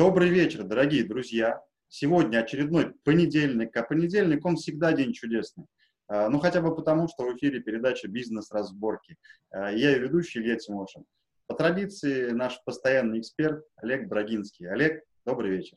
Добрый 0.00 0.30
вечер, 0.30 0.62
дорогие 0.62 1.04
друзья. 1.04 1.62
Сегодня 1.88 2.38
очередной 2.38 2.94
понедельник, 3.04 3.76
а 3.76 3.82
понедельник, 3.82 4.46
он 4.46 4.56
всегда 4.56 4.94
день 4.94 5.12
чудесный. 5.12 5.66
А, 6.08 6.30
ну, 6.30 6.38
хотя 6.38 6.62
бы 6.62 6.74
потому, 6.74 7.06
что 7.06 7.24
в 7.24 7.36
эфире 7.36 7.60
передача 7.60 8.08
«Бизнес-разборки». 8.08 9.18
А, 9.50 9.70
я 9.70 9.90
ее 9.90 9.98
ведущий 9.98 10.38
Илья 10.38 10.56
Тимошин. 10.56 11.04
По 11.48 11.54
традиции 11.54 12.30
наш 12.30 12.64
постоянный 12.64 13.20
эксперт 13.20 13.62
Олег 13.76 14.08
Брагинский. 14.08 14.70
Олег, 14.70 15.04
добрый 15.26 15.50
вечер. 15.50 15.76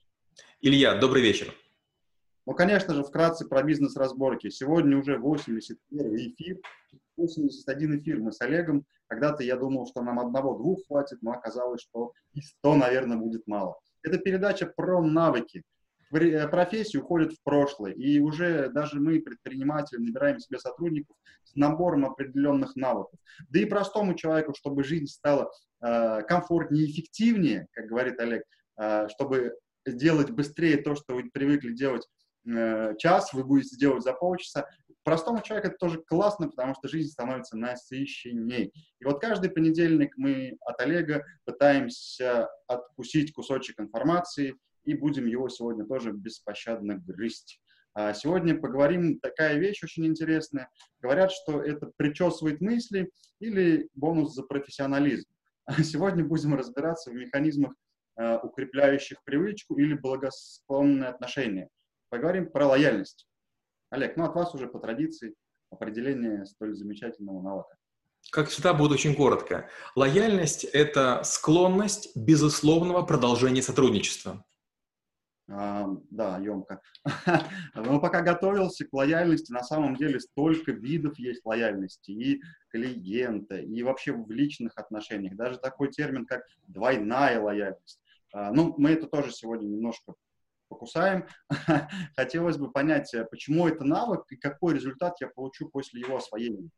Илья, 0.62 0.98
добрый 0.98 1.22
вечер. 1.22 1.54
Ну, 2.46 2.54
конечно 2.54 2.94
же, 2.94 3.04
вкратце 3.04 3.46
про 3.46 3.62
бизнес-разборки. 3.62 4.50
Сегодня 4.50 4.98
уже 4.98 5.18
81 5.18 6.16
эфир, 6.16 6.60
81 7.18 8.00
эфир 8.00 8.22
мы 8.22 8.32
с 8.32 8.40
Олегом. 8.40 8.86
Когда-то 9.08 9.44
я 9.44 9.58
думал, 9.58 9.86
что 9.86 10.02
нам 10.02 10.18
одного-двух 10.22 10.88
хватит, 10.88 11.18
но 11.22 11.32
оказалось, 11.32 11.82
что 11.82 12.14
и 12.32 12.40
100, 12.40 12.76
наверное, 12.78 13.18
будет 13.18 13.48
мало. 13.48 13.76
Это 14.04 14.18
передача 14.18 14.66
про 14.66 15.02
навыки. 15.02 15.64
Э, 16.14 16.48
профессии 16.48 16.98
уходят 16.98 17.34
в 17.34 17.42
прошлое, 17.44 17.94
и 17.94 18.20
уже 18.20 18.70
даже 18.70 19.00
мы, 19.00 19.20
предприниматели, 19.20 20.00
набираем 20.00 20.40
себе 20.40 20.60
сотрудников 20.60 21.16
с 21.44 21.56
набором 21.56 22.06
определенных 22.06 22.76
навыков. 22.76 23.20
Да 23.50 23.60
и 23.60 23.66
простому 23.66 24.14
человеку, 24.14 24.54
чтобы 24.56 24.84
жизнь 24.84 25.08
стала 25.08 25.52
э, 25.82 26.22
комфортнее 26.28 26.86
эффективнее, 26.86 27.68
как 27.72 27.88
говорит 27.88 28.20
Олег, 28.20 28.44
э, 28.78 29.08
чтобы 29.10 29.58
делать 29.86 30.30
быстрее 30.30 30.78
то, 30.78 30.96
что 30.96 31.16
вы 31.16 31.30
привыкли 31.32 31.74
делать 31.74 32.08
э, 32.46 32.96
час, 32.98 33.34
вы 33.34 33.44
будете 33.44 33.76
делать 33.78 34.04
за 34.04 34.14
полчаса. 34.14 34.68
Простому 35.04 35.42
человеку 35.42 35.68
это 35.68 35.78
тоже 35.78 36.02
классно, 36.02 36.50
потому 36.50 36.74
что 36.76 36.88
жизнь 36.88 37.12
становится 37.12 37.58
насыщенней. 37.58 38.72
И 39.00 39.06
вот 39.06 39.20
каждый 39.20 39.50
понедельник 39.50 40.14
мы 40.18 40.58
от 40.62 40.80
Олега 40.80 41.26
пытаемся 41.44 42.50
откусить 42.68 43.34
кусочек 43.34 43.80
информации, 43.82 44.56
и 44.86 44.94
будем 44.94 45.26
его 45.26 45.50
сегодня 45.50 45.86
тоже 45.86 46.12
беспощадно 46.12 46.96
грызть. 46.96 47.60
А 47.96 48.14
сегодня 48.14 48.60
поговорим 48.60 49.20
такая 49.20 49.58
вещь 49.58 49.84
очень 49.84 50.06
интересная. 50.06 50.70
Говорят, 51.00 51.32
что 51.32 51.62
это 51.62 51.92
причесывает 51.96 52.60
мысли 52.60 53.12
или 53.40 53.90
бонус 53.94 54.34
за 54.34 54.44
профессионализм. 54.44 55.30
А 55.66 55.82
сегодня 55.82 56.26
будем 56.26 56.56
разбираться 56.56 57.10
в 57.10 57.14
механизмах, 57.14 57.74
э, 58.18 58.38
укрепляющих 58.44 59.24
привычку 59.24 59.78
или 59.78 59.94
благосклонные 59.94 61.08
отношения. 61.08 61.70
Поговорим 62.10 62.52
про 62.52 62.68
лояльность. 62.68 63.26
Олег, 63.94 64.18
ну 64.18 64.24
от 64.24 64.34
вас 64.34 64.56
уже 64.56 64.68
по 64.68 64.80
традиции 64.80 65.36
определение 65.70 66.46
столь 66.46 66.74
замечательного 66.74 67.44
навыка. 67.44 67.78
Как 68.32 68.48
всегда, 68.50 68.74
будет 68.74 68.92
очень 68.92 69.16
коротко. 69.16 69.70
Лояльность– 69.96 70.64
это 70.74 71.22
склонность 71.24 72.16
безусловного 72.18 73.04
продолжения 73.04 73.62
сотрудничества. 73.62 74.44
А, 75.48 75.88
да, 76.10 76.40
емко. 76.40 76.82
Но 77.76 78.00
пока 78.00 78.22
готовился 78.22 78.84
к 78.84 78.94
лояльности, 78.94 79.52
на 79.52 79.62
самом 79.62 79.96
деле 79.96 80.20
столько 80.20 80.72
видов 80.72 81.20
есть 81.20 81.46
лояльности 81.46 82.10
и 82.10 82.42
клиента, 82.70 83.58
и 83.58 83.84
вообще 83.84 84.14
в 84.14 84.32
личных 84.32 84.76
отношениях. 84.76 85.36
Даже 85.36 85.60
такой 85.60 85.92
термин, 85.92 86.26
как 86.26 86.42
двойная 86.68 87.40
лояльность. 87.40 88.02
А, 88.34 88.52
ну, 88.52 88.74
мы 88.80 88.90
это 88.90 89.06
тоже 89.06 89.32
сегодня 89.32 89.68
немножко 89.68 90.16
покусаем. 90.74 91.26
Хотелось 92.16 92.58
бы 92.58 92.72
понять, 92.72 93.14
э, 93.14 93.26
почему 93.30 93.68
это 93.68 93.84
навык 93.84 94.26
и 94.30 94.36
какой 94.36 94.74
результат 94.74 95.16
я 95.22 95.28
получу 95.28 95.70
после 95.70 96.02
его 96.02 96.18
освоения. 96.18 96.70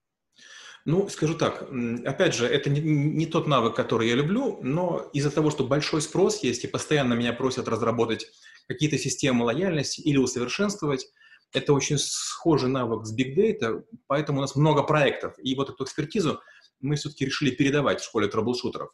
Ну, 0.85 1.09
скажу 1.09 1.33
так, 1.33 1.67
опять 2.05 2.35
же, 2.35 2.45
это 2.45 2.69
не, 2.69 2.79
не 2.79 3.25
тот 3.25 3.47
навык, 3.47 3.75
который 3.75 4.07
я 4.07 4.15
люблю, 4.15 4.59
но 4.61 5.09
из-за 5.13 5.31
того, 5.31 5.49
что 5.49 5.65
большой 5.65 6.01
спрос 6.01 6.43
есть 6.43 6.63
и 6.63 6.67
постоянно 6.67 7.13
меня 7.15 7.33
просят 7.33 7.67
разработать 7.67 8.27
какие-то 8.67 8.97
системы 8.99 9.45
лояльности 9.45 10.01
или 10.01 10.17
усовершенствовать, 10.17 11.07
это 11.53 11.73
очень 11.73 11.97
схожий 11.97 12.69
навык 12.69 13.05
с 13.05 13.17
Big 13.17 13.35
Data, 13.35 13.83
поэтому 14.07 14.39
у 14.39 14.41
нас 14.41 14.55
много 14.55 14.83
проектов. 14.83 15.33
И 15.41 15.55
вот 15.55 15.69
эту 15.69 15.83
экспертизу 15.83 16.39
мы 16.81 16.97
все-таки 16.97 17.25
решили 17.25 17.49
передавать 17.51 18.01
в 18.01 18.05
школе 18.05 18.27
трэблшутеров. 18.27 18.91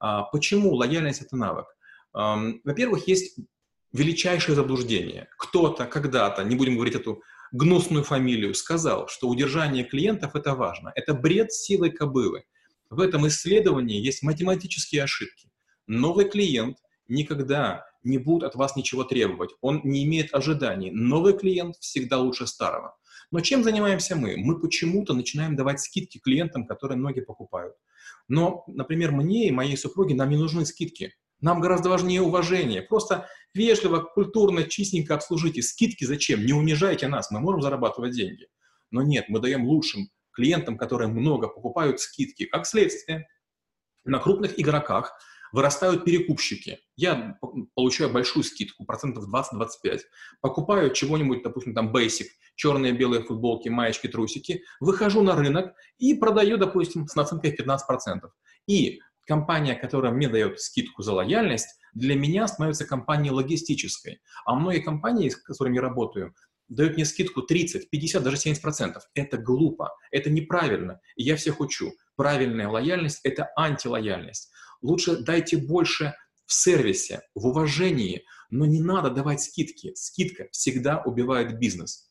А, 0.00 0.22
почему 0.24 0.74
лояльность– 0.74 1.22
это 1.22 1.36
навык? 1.36 1.66
Во-первых, 2.12 3.06
есть 3.06 3.38
величайшее 3.92 4.54
заблуждение. 4.54 5.28
Кто-то 5.38 5.86
когда-то, 5.86 6.44
не 6.44 6.56
будем 6.56 6.74
говорить 6.74 6.94
эту 6.94 7.22
гнусную 7.52 8.04
фамилию, 8.04 8.54
сказал, 8.54 9.08
что 9.08 9.28
удержание 9.28 9.84
клиентов– 9.84 10.32
это 10.34 10.54
важно. 10.54 10.92
Это 10.94 11.14
бред 11.14 11.52
силой 11.52 11.90
кобылы. 11.90 12.44
В 12.90 13.00
этом 13.00 13.26
исследовании 13.28 14.00
есть 14.00 14.22
математические 14.22 15.04
ошибки. 15.04 15.50
Новый 15.86 16.28
клиент 16.28 16.78
никогда 17.08 17.86
не 18.02 18.18
будет 18.18 18.44
от 18.44 18.54
вас 18.54 18.76
ничего 18.76 19.04
требовать. 19.04 19.50
Он 19.60 19.80
не 19.84 20.04
имеет 20.04 20.34
ожиданий. 20.34 20.90
Новый 20.90 21.36
клиент 21.36 21.76
всегда 21.76 22.18
лучше 22.18 22.46
старого. 22.46 22.96
Но 23.30 23.40
чем 23.40 23.62
занимаемся 23.62 24.16
мы? 24.16 24.36
Мы 24.36 24.58
почему-то 24.58 25.12
начинаем 25.14 25.56
давать 25.56 25.80
скидки 25.80 26.18
клиентам, 26.18 26.66
которые 26.66 26.96
многие 26.96 27.20
покупают. 27.20 27.74
Но, 28.26 28.64
например, 28.66 29.12
мне 29.12 29.48
и 29.48 29.52
моей 29.52 29.76
супруге 29.76 30.14
нам 30.14 30.30
не 30.30 30.36
нужны 30.36 30.64
скидки. 30.64 31.14
Нам 31.40 31.60
гораздо 31.60 31.88
важнее 31.88 32.22
уважение. 32.22 32.82
Просто 32.82 33.28
вежливо, 33.54 34.00
культурно, 34.00 34.64
чистенько 34.64 35.14
обслужите. 35.14 35.62
Скидки 35.62 36.04
зачем? 36.04 36.44
Не 36.44 36.52
унижайте 36.52 37.08
нас, 37.08 37.30
мы 37.30 37.40
можем 37.40 37.62
зарабатывать 37.62 38.14
деньги. 38.14 38.48
Но 38.90 39.02
нет, 39.02 39.26
мы 39.28 39.40
даем 39.40 39.66
лучшим 39.66 40.08
клиентам, 40.32 40.76
которые 40.76 41.08
много 41.08 41.48
покупают, 41.48 42.00
скидки. 42.00 42.46
Как 42.46 42.66
следствие, 42.66 43.28
на 44.04 44.18
крупных 44.18 44.58
игроках 44.58 45.12
вырастают 45.52 46.04
перекупщики. 46.04 46.78
Я 46.96 47.38
получаю 47.74 48.10
большую 48.10 48.42
скидку, 48.44 48.84
процентов 48.84 49.24
20-25. 49.32 50.00
Покупаю 50.40 50.92
чего-нибудь, 50.92 51.42
допустим, 51.42 51.74
там 51.74 51.94
Basic, 51.94 52.26
черные 52.54 52.92
белые 52.92 53.22
футболки, 53.22 53.68
маечки, 53.68 54.08
трусики, 54.08 54.62
выхожу 54.80 55.22
на 55.22 55.36
рынок 55.36 55.74
и 55.98 56.14
продаю, 56.14 56.58
допустим, 56.58 57.06
с 57.06 57.14
наценкой 57.14 57.56
15%. 57.56 57.78
И 58.66 59.00
компания, 59.28 59.74
которая 59.74 60.10
мне 60.10 60.28
дает 60.28 60.60
скидку 60.60 61.02
за 61.02 61.12
лояльность, 61.12 61.68
для 61.94 62.16
меня 62.16 62.48
становится 62.48 62.86
компанией 62.86 63.30
логистической. 63.30 64.20
А 64.46 64.54
многие 64.54 64.80
компании, 64.80 65.28
с 65.28 65.36
которыми 65.36 65.76
я 65.76 65.82
работаю, 65.82 66.34
дают 66.68 66.94
мне 66.94 67.04
скидку 67.04 67.42
30, 67.42 67.90
50, 67.90 68.22
даже 68.22 68.36
70%. 68.36 68.98
Это 69.14 69.38
глупо, 69.38 69.94
это 70.10 70.30
неправильно. 70.30 71.00
И 71.16 71.22
я 71.22 71.36
всех 71.36 71.60
учу. 71.60 71.92
Правильная 72.16 72.68
лояльность– 72.68 73.20
это 73.24 73.50
антилояльность. 73.56 74.50
Лучше 74.80 75.18
дайте 75.18 75.58
больше 75.58 76.14
в 76.46 76.52
сервисе, 76.54 77.20
в 77.34 77.46
уважении, 77.46 78.24
но 78.50 78.64
не 78.64 78.80
надо 78.80 79.10
давать 79.10 79.42
скидки. 79.42 79.92
Скидка 79.94 80.48
всегда 80.52 81.02
убивает 81.02 81.58
бизнес. 81.58 82.10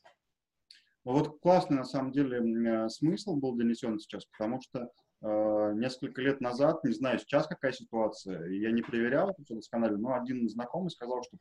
Вот 1.04 1.40
классный, 1.42 1.78
на 1.78 1.86
самом 1.86 2.12
деле, 2.12 2.90
смысл 2.90 3.38
был 3.38 3.56
донесен 3.56 3.98
сейчас, 3.98 4.26
потому 4.26 4.62
что 4.62 4.90
Э, 4.90 5.07
несколько 5.22 6.22
лет 6.22 6.42
назад, 6.42 6.84
не 6.84 6.94
знаю 6.94 7.20
сейчас 7.20 7.48
какая 7.48 7.72
ситуация, 7.72 8.48
я 8.50 8.72
не 8.72 8.82
проверял 8.82 9.32
это 9.32 9.44
все 9.44 9.56
досконально, 9.56 9.98
но 9.98 10.14
один 10.14 10.48
знакомый 10.48 10.92
сказал, 10.92 11.24
что 11.24 11.38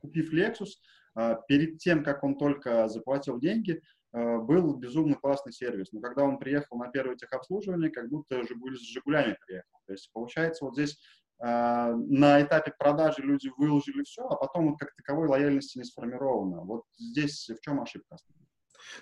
купив 0.00 0.32
Lexus, 0.32 0.70
э, 1.16 1.36
перед 1.46 1.78
тем, 1.78 2.02
как 2.02 2.24
он 2.24 2.36
только 2.36 2.88
заплатил 2.88 3.38
деньги, 3.38 3.80
э, 4.12 4.38
был 4.38 4.74
безумно 4.76 5.14
классный 5.14 5.52
сервис. 5.52 5.92
Но 5.92 6.00
когда 6.00 6.24
он 6.24 6.38
приехал 6.38 6.78
на 6.78 6.88
первое 6.88 7.16
техобслуживание, 7.16 7.90
как 7.90 8.08
будто 8.08 8.42
Жигули 8.42 8.76
с 8.76 8.80
Жигулями 8.80 9.36
приехал. 9.46 9.78
То 9.86 9.92
есть, 9.92 10.10
получается, 10.12 10.64
вот 10.64 10.74
здесь 10.74 10.98
на 11.38 12.40
этапе 12.40 12.72
продажи 12.78 13.20
люди 13.20 13.50
выложили 13.58 14.02
все, 14.04 14.22
а 14.26 14.36
потом 14.36 14.70
вот 14.70 14.78
как 14.78 14.94
таковой 14.96 15.28
лояльности 15.28 15.76
не 15.76 15.84
сформировано. 15.84 16.62
Вот 16.62 16.84
здесь 16.96 17.50
в 17.50 17.60
чем 17.60 17.82
ошибка 17.82 18.14
основная? 18.14 18.46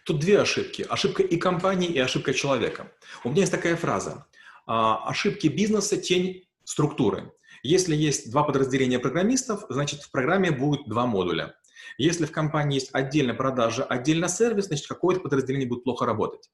Тут 0.04 0.20
две 0.20 0.40
ошибки. 0.40 0.86
Ошибка 0.88 1.22
и 1.22 1.36
компании, 1.36 1.88
и 1.88 1.98
ошибка 1.98 2.34
человека. 2.34 2.92
У 3.24 3.30
меня 3.30 3.40
есть 3.40 3.52
такая 3.52 3.76
фраза. 3.76 4.26
А, 4.66 5.08
ошибки 5.08 5.48
бизнеса– 5.48 5.96
тень 6.00 6.44
структуры. 6.64 7.32
Если 7.62 7.96
есть 7.96 8.30
два 8.30 8.42
подразделения 8.42 8.98
программистов, 8.98 9.64
значит 9.68 10.02
в 10.02 10.10
программе 10.10 10.50
будет 10.50 10.86
два 10.86 11.06
модуля. 11.06 11.54
Если 11.98 12.26
в 12.26 12.32
компании 12.32 12.76
есть 12.76 12.90
отдельно 12.92 13.34
продажа, 13.34 13.84
отдельно 13.84 14.28
сервис, 14.28 14.66
значит 14.66 14.86
какое-то 14.86 15.20
подразделение 15.20 15.68
будет 15.68 15.84
плохо 15.84 16.06
работать. 16.06 16.50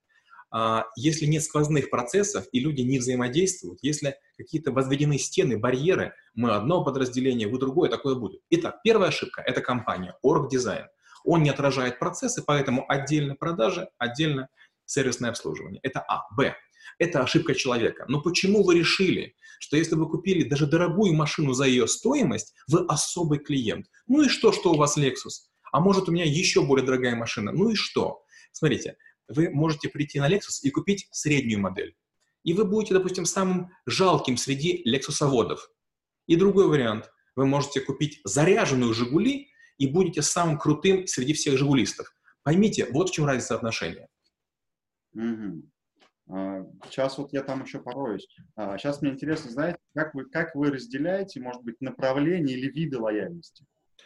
А, 0.52 0.86
если 0.96 1.26
нет 1.26 1.42
сквозных 1.42 1.90
процессов 1.90 2.46
и 2.52 2.60
люди 2.60 2.82
не 2.82 2.98
взаимодействуют, 2.98 3.78
если 3.82 4.16
какие-то 4.36 4.72
возведены 4.72 5.18
стены, 5.18 5.58
барьеры, 5.58 6.14
мы 6.34 6.52
одно 6.52 6.84
подразделение, 6.84 7.48
вы 7.48 7.58
другое, 7.58 7.88
такое 7.88 8.16
будет. 8.16 8.42
Итак, 8.50 8.80
первая 8.82 9.10
ошибка– 9.10 9.42
это 9.46 9.60
компания, 9.60 10.16
орг-дизайн. 10.22 10.86
Он 11.24 11.42
не 11.42 11.50
отражает 11.50 11.98
процессы, 11.98 12.42
поэтому 12.42 12.84
отдельно 12.88 13.34
продажи, 13.34 13.88
отдельно 13.98 14.48
сервисное 14.86 15.30
обслуживание. 15.30 15.80
Это 15.82 16.00
А. 16.00 16.26
Б. 16.34 16.54
Это 16.98 17.22
ошибка 17.22 17.54
человека. 17.54 18.04
Но 18.08 18.20
почему 18.20 18.62
вы 18.62 18.78
решили, 18.78 19.34
что 19.58 19.76
если 19.76 19.94
вы 19.94 20.08
купили 20.08 20.48
даже 20.48 20.66
дорогую 20.66 21.14
машину 21.14 21.52
за 21.52 21.64
ее 21.64 21.86
стоимость, 21.86 22.54
вы 22.68 22.84
особый 22.86 23.38
клиент? 23.38 23.86
Ну 24.06 24.22
и 24.22 24.28
что, 24.28 24.52
что 24.52 24.72
у 24.72 24.76
вас 24.76 24.98
Lexus? 24.98 25.48
А 25.72 25.80
может 25.80 26.08
у 26.08 26.12
меня 26.12 26.24
еще 26.24 26.62
более 26.62 26.84
дорогая 26.84 27.14
машина? 27.14 27.52
Ну 27.52 27.70
и 27.70 27.74
что? 27.74 28.22
Смотрите, 28.52 28.96
вы 29.28 29.50
можете 29.50 29.88
прийти 29.88 30.18
на 30.18 30.28
Lexus 30.28 30.60
и 30.62 30.70
купить 30.70 31.08
среднюю 31.12 31.60
модель. 31.60 31.94
И 32.42 32.52
вы 32.52 32.64
будете, 32.64 32.94
допустим, 32.94 33.24
самым 33.24 33.70
жалким 33.86 34.36
среди 34.36 34.82
лексусоводов. 34.84 35.70
И 36.26 36.36
другой 36.36 36.68
вариант. 36.68 37.10
вы 37.36 37.46
можете 37.46 37.80
купить 37.80 38.20
заряженную 38.24 38.92
«Жигули» 38.92 39.50
и 39.80 39.86
будете 39.86 40.22
самым 40.22 40.58
крутым 40.58 41.06
среди 41.06 41.32
всех 41.32 41.58
«Жигулистов». 41.58 42.14
Поймите, 42.42 42.86
вот 42.92 43.08
в 43.08 43.12
чем 43.12 43.24
разница 43.24 43.54
отношения. 43.54 44.08
Угу. 45.14 45.62
Сейчас 46.84 47.18
вот 47.18 47.32
я 47.32 47.42
там 47.42 47.64
еще 47.64 47.80
пороюсь. 47.80 48.28
Сейчас 48.76 48.98
а, 48.98 49.00
мне 49.00 49.12
интересно, 49.12 49.50
знаете, 49.50 49.78
как 49.94 50.14
вы, 50.14 50.26
как 50.26 50.54
вы 50.54 50.70
разделяете, 50.70 51.40
может 51.40 51.62
быть, 51.62 51.80
направление 51.80 52.56
или 52.56 52.70
виды 52.70 52.98
лояльности? 52.98 53.64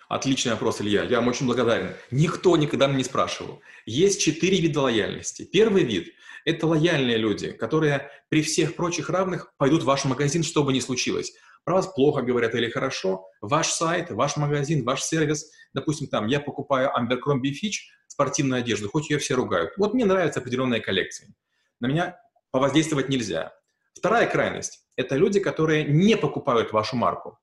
Отличный 0.09 0.53
вопрос, 0.53 0.81
Илья. 0.81 1.03
Я 1.03 1.19
вам 1.19 1.29
очень 1.29 1.47
благодарен. 1.47 1.91
Никто 2.11 2.57
никогда 2.57 2.87
меня 2.87 2.99
не 2.99 3.05
спрашивал. 3.05 3.61
Есть 3.85 4.21
четыре 4.21 4.61
вида 4.61 4.81
лояльности. 4.81 5.45
Первый 5.45 5.83
вид– 5.83 6.15
это 6.45 6.67
лояльные 6.67 7.17
люди, 7.17 7.53
которые 7.53 8.11
при 8.29 8.43
всех 8.43 8.77
прочих 8.77 9.11
равных 9.11 9.53
пойдут 9.57 9.83
в 9.83 9.87
ваш 9.87 10.05
магазин, 10.05 10.45
что 10.45 10.63
бы 10.63 10.73
ни 10.73 10.81
случилось. 10.81 11.35
Про 11.65 11.75
вас 11.75 11.87
плохо 11.87 12.23
говорят 12.23 12.55
или 12.55 12.69
хорошо. 12.69 13.27
Ваш 13.41 13.69
сайт, 13.69 14.11
ваш 14.11 14.37
магазин, 14.37 14.85
ваш 14.85 15.03
сервис. 15.03 15.51
Допустим, 15.73 16.09
там 16.09 16.27
я 16.27 16.41
покупаю 16.41 16.91
Abercrombie 16.91 17.53
Fitch 17.53 17.89
спортивную 18.07 18.61
одежду, 18.61 18.91
хоть 18.91 19.09
ее 19.11 19.19
все 19.19 19.35
ругают. 19.35 19.73
Вот 19.79 19.95
мне 19.95 20.05
нравятся 20.05 20.41
определенные 20.41 20.81
коллекции. 20.81 21.35
На 21.81 21.87
меня 21.87 22.19
повоздействовать 22.51 23.09
нельзя. 23.09 23.55
Вторая 23.95 24.27
крайность– 24.27 24.87
это 24.97 25.17
люди, 25.17 25.41
которые 25.41 25.85
не 25.85 26.17
покупают 26.17 26.73
вашу 26.73 26.97
марку. 26.97 27.39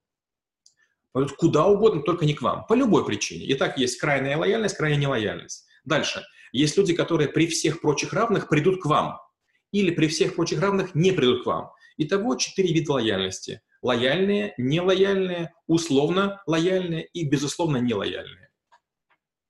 Пойдут 1.12 1.36
куда 1.36 1.66
угодно, 1.66 2.02
только 2.04 2.26
не 2.26 2.34
к 2.34 2.42
вам. 2.42 2.66
По 2.68 2.74
любой 2.74 3.06
причине. 3.06 3.46
Итак, 3.54 3.78
есть 3.78 4.00
крайняя 4.00 4.38
лояльность, 4.38 4.78
крайняя 4.78 5.02
нелояльность. 5.02 5.66
Дальше. 5.84 6.24
Есть 6.54 6.78
люди, 6.78 6.94
которые 6.94 7.28
при 7.28 7.48
всех 7.48 7.82
прочих 7.82 8.14
равных 8.14 8.48
придут 8.48 8.82
к 8.82 8.86
вам. 8.86 9.20
Или 9.72 9.92
при 9.92 10.08
всех 10.08 10.36
прочих 10.36 10.62
равных 10.62 10.96
не 10.96 11.12
придут 11.12 11.44
к 11.44 11.48
вам. 11.48 11.72
Итого 11.98 12.36
четыре 12.36 12.74
вида 12.74 12.94
лояльности. 12.94 13.62
Лояльные, 13.82 14.54
нелояльные, 14.58 15.54
условно 15.68 16.42
лояльные 16.46 17.06
и 17.14 17.28
безусловно 17.28 17.78
нелояльные. 17.78 18.50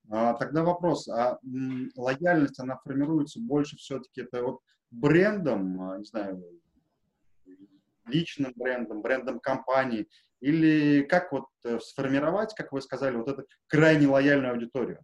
А, 0.10 0.33
тогда 0.33 0.63
вопрос, 0.63 1.07
а 1.07 1.39
м, 1.44 1.89
лояльность, 1.95 2.60
она 2.60 2.78
формируется 2.78 3.39
больше 3.39 3.78
все-таки 3.78 4.22
это 4.22 4.44
вот 4.44 4.60
брендом, 4.89 5.81
а, 5.81 5.98
не 5.98 6.06
знаю, 6.06 6.44
личным 8.06 8.51
брендом, 8.56 9.01
брендом 9.01 9.39
компании, 9.39 10.07
или 10.42 11.04
как 11.04 11.31
вот 11.31 11.45
э, 11.63 11.80
сформировать, 11.80 12.54
как 12.56 12.72
вы 12.72 12.81
сказали, 12.81 13.16
вот 13.16 13.27
эту 13.27 13.45
крайне 13.68 14.07
лояльную 14.07 14.54
аудиторию? 14.54 15.00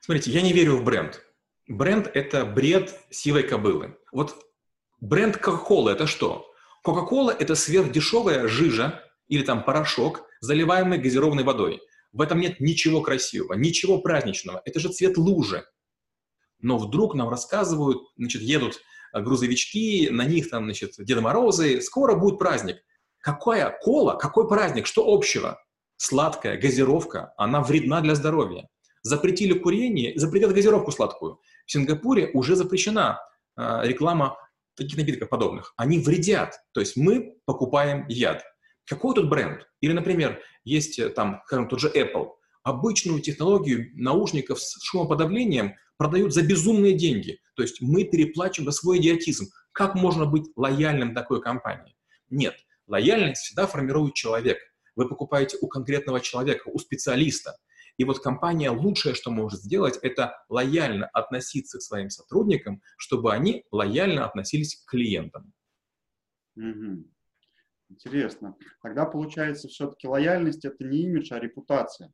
Смотрите, 0.00 0.30
я 0.30 0.42
не 0.42 0.52
верю 0.52 0.78
в 0.78 0.84
бренд. 0.84 1.22
Бренд– 1.68 2.10
это 2.14 2.44
бред 2.44 2.98
сивой 3.10 3.42
кобылы. 3.42 3.96
Вот 4.10 4.34
бренд 5.00 5.36
Coca-Cola– 5.36 5.90
это 5.92 6.06
что? 6.06 6.53
Coca-Cola– 6.86 7.34
это 7.38 7.54
сверхдешевая 7.54 8.46
жижа 8.46 9.02
или 9.28 9.42
там 9.42 9.64
порошок, 9.64 10.26
заливаемый 10.40 10.98
газированной 10.98 11.44
водой. 11.44 11.80
В 12.12 12.20
этом 12.20 12.40
нет 12.40 12.60
ничего 12.60 13.00
красивого, 13.00 13.54
ничего 13.54 13.98
праздничного. 13.98 14.60
Это 14.64 14.78
же 14.80 14.90
цвет 14.90 15.16
лужи. 15.16 15.64
Но 16.60 16.78
вдруг 16.78 17.14
нам 17.14 17.28
рассказывают, 17.28 17.98
значит, 18.16 18.42
едут 18.42 18.80
грузовички, 19.12 20.08
на 20.10 20.24
них 20.24 20.50
там, 20.50 20.64
значит, 20.64 20.92
Деда 20.98 21.20
Морозы, 21.20 21.80
скоро 21.80 22.14
будет 22.14 22.38
праздник. 22.38 22.76
Какая 23.18 23.76
кола, 23.80 24.14
какой 24.14 24.48
праздник, 24.48 24.86
что 24.86 25.06
общего? 25.06 25.58
Сладкая 25.96 26.58
газировка, 26.58 27.32
она 27.36 27.62
вредна 27.62 28.00
для 28.00 28.14
здоровья. 28.14 28.68
Запретили 29.02 29.58
курение, 29.58 30.18
запретят 30.18 30.52
газировку 30.52 30.92
сладкую. 30.92 31.40
В 31.66 31.72
Сингапуре 31.72 32.30
уже 32.34 32.56
запрещена 32.56 33.20
э, 33.56 33.80
реклама 33.84 34.36
таких 34.76 34.96
напитков 34.96 35.28
подобных. 35.28 35.72
Они 35.76 35.98
вредят. 35.98 36.54
То 36.72 36.80
есть 36.80 36.96
мы 36.96 37.36
покупаем 37.44 38.06
яд. 38.08 38.44
Какой 38.86 39.14
тут 39.14 39.28
бренд? 39.28 39.66
Или, 39.80 39.92
например, 39.92 40.40
есть 40.64 40.98
э, 40.98 41.08
там, 41.08 41.40
скажем, 41.46 41.68
тот 41.68 41.80
же 41.80 41.88
Apple. 41.88 42.30
Обычную 42.62 43.20
технологию 43.20 43.90
наушников 43.94 44.60
с 44.60 44.82
шумоподавлением 44.82 45.74
продают 45.96 46.34
за 46.34 46.42
безумные 46.42 46.94
деньги. 46.94 47.38
То 47.56 47.62
есть 47.62 47.80
мы 47.80 48.04
переплачиваем 48.04 48.70
за 48.70 48.76
свой 48.76 48.98
идиотизм. 48.98 49.46
Как 49.72 49.94
можно 49.94 50.26
быть 50.26 50.48
лояльным 50.56 51.14
такой 51.14 51.40
компании? 51.40 51.96
Нет. 52.30 52.56
Лояльность 52.86 53.42
всегда 53.42 53.66
формирует 53.66 54.14
человек. 54.14 54.58
Вы 54.96 55.08
покупаете 55.08 55.56
у 55.60 55.68
конкретного 55.68 56.20
человека, 56.20 56.68
у 56.68 56.78
специалиста. 56.78 57.56
И 57.96 58.04
вот 58.04 58.20
компания 58.20 58.70
лучшее, 58.70 59.14
что 59.14 59.30
может 59.30 59.60
сделать, 59.60 59.98
это 60.02 60.36
лояльно 60.48 61.06
относиться 61.06 61.78
к 61.78 61.82
своим 61.82 62.10
сотрудникам, 62.10 62.82
чтобы 62.96 63.32
они 63.32 63.64
лояльно 63.70 64.24
относились 64.24 64.76
к 64.76 64.90
клиентам. 64.90 65.52
Угу. 66.56 67.04
Интересно. 67.90 68.56
Тогда 68.82 69.04
получается 69.04 69.68
все-таки 69.68 70.08
лояльность 70.08 70.64
это 70.64 70.82
не 70.84 71.02
имидж, 71.02 71.32
а 71.32 71.38
репутация. 71.38 72.12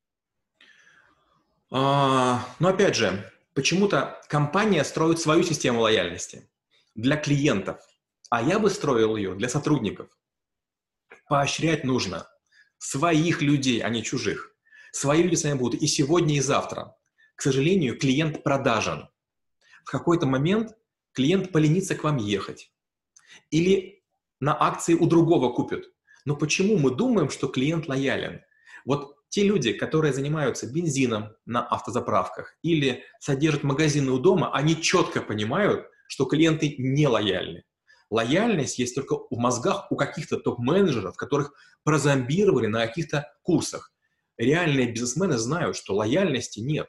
А, 1.72 2.44
но 2.58 2.68
опять 2.68 2.96
же, 2.96 3.30
почему-то 3.54 4.20
компания 4.28 4.84
строит 4.84 5.20
свою 5.20 5.42
систему 5.42 5.80
лояльности 5.80 6.50
для 6.94 7.16
клиентов, 7.16 7.80
а 8.28 8.42
я 8.42 8.58
бы 8.58 8.68
строил 8.70 9.16
ее 9.16 9.34
для 9.34 9.48
сотрудников. 9.48 10.08
Поощрять 11.28 11.84
нужно 11.84 12.26
своих 12.78 13.40
людей, 13.40 13.80
а 13.80 13.88
не 13.88 14.02
чужих. 14.02 14.49
Свои 14.92 15.22
люди 15.22 15.34
с 15.34 15.44
вами 15.44 15.58
будут 15.58 15.80
и 15.80 15.86
сегодня, 15.86 16.36
и 16.36 16.40
завтра. 16.40 16.96
К 17.36 17.42
сожалению, 17.42 17.98
клиент 17.98 18.42
продажен. 18.42 19.08
В 19.84 19.90
какой-то 19.90 20.26
момент 20.26 20.74
клиент 21.12 21.52
поленится 21.52 21.94
к 21.94 22.04
вам 22.04 22.16
ехать. 22.18 22.72
Или 23.50 24.02
на 24.40 24.60
акции 24.60 24.94
у 24.94 25.06
другого 25.06 25.52
купят. 25.52 25.84
Но 26.24 26.36
почему 26.36 26.78
мы 26.78 26.90
думаем, 26.90 27.30
что 27.30 27.48
клиент 27.48 27.88
лоялен? 27.88 28.42
Вот 28.84 29.16
те 29.28 29.44
люди, 29.44 29.72
которые 29.72 30.12
занимаются 30.12 30.66
бензином 30.66 31.36
на 31.46 31.64
автозаправках 31.66 32.56
или 32.62 33.04
содержат 33.20 33.62
магазины 33.62 34.10
у 34.10 34.18
дома, 34.18 34.52
они 34.52 34.80
четко 34.80 35.20
понимают, 35.20 35.86
что 36.08 36.24
клиенты 36.24 36.74
не 36.78 37.06
лояльны. 37.06 37.64
Лояльность 38.10 38.80
есть 38.80 38.96
только 38.96 39.16
в 39.16 39.38
мозгах 39.38 39.86
у 39.90 39.96
каких-то 39.96 40.36
топ-менеджеров, 40.38 41.16
которых 41.16 41.52
прозомбировали 41.84 42.66
на 42.66 42.84
каких-то 42.84 43.32
курсах. 43.42 43.92
Реальные 44.40 44.90
бизнесмены 44.90 45.36
знают, 45.36 45.76
что 45.76 45.94
лояльности 45.94 46.60
нет. 46.60 46.88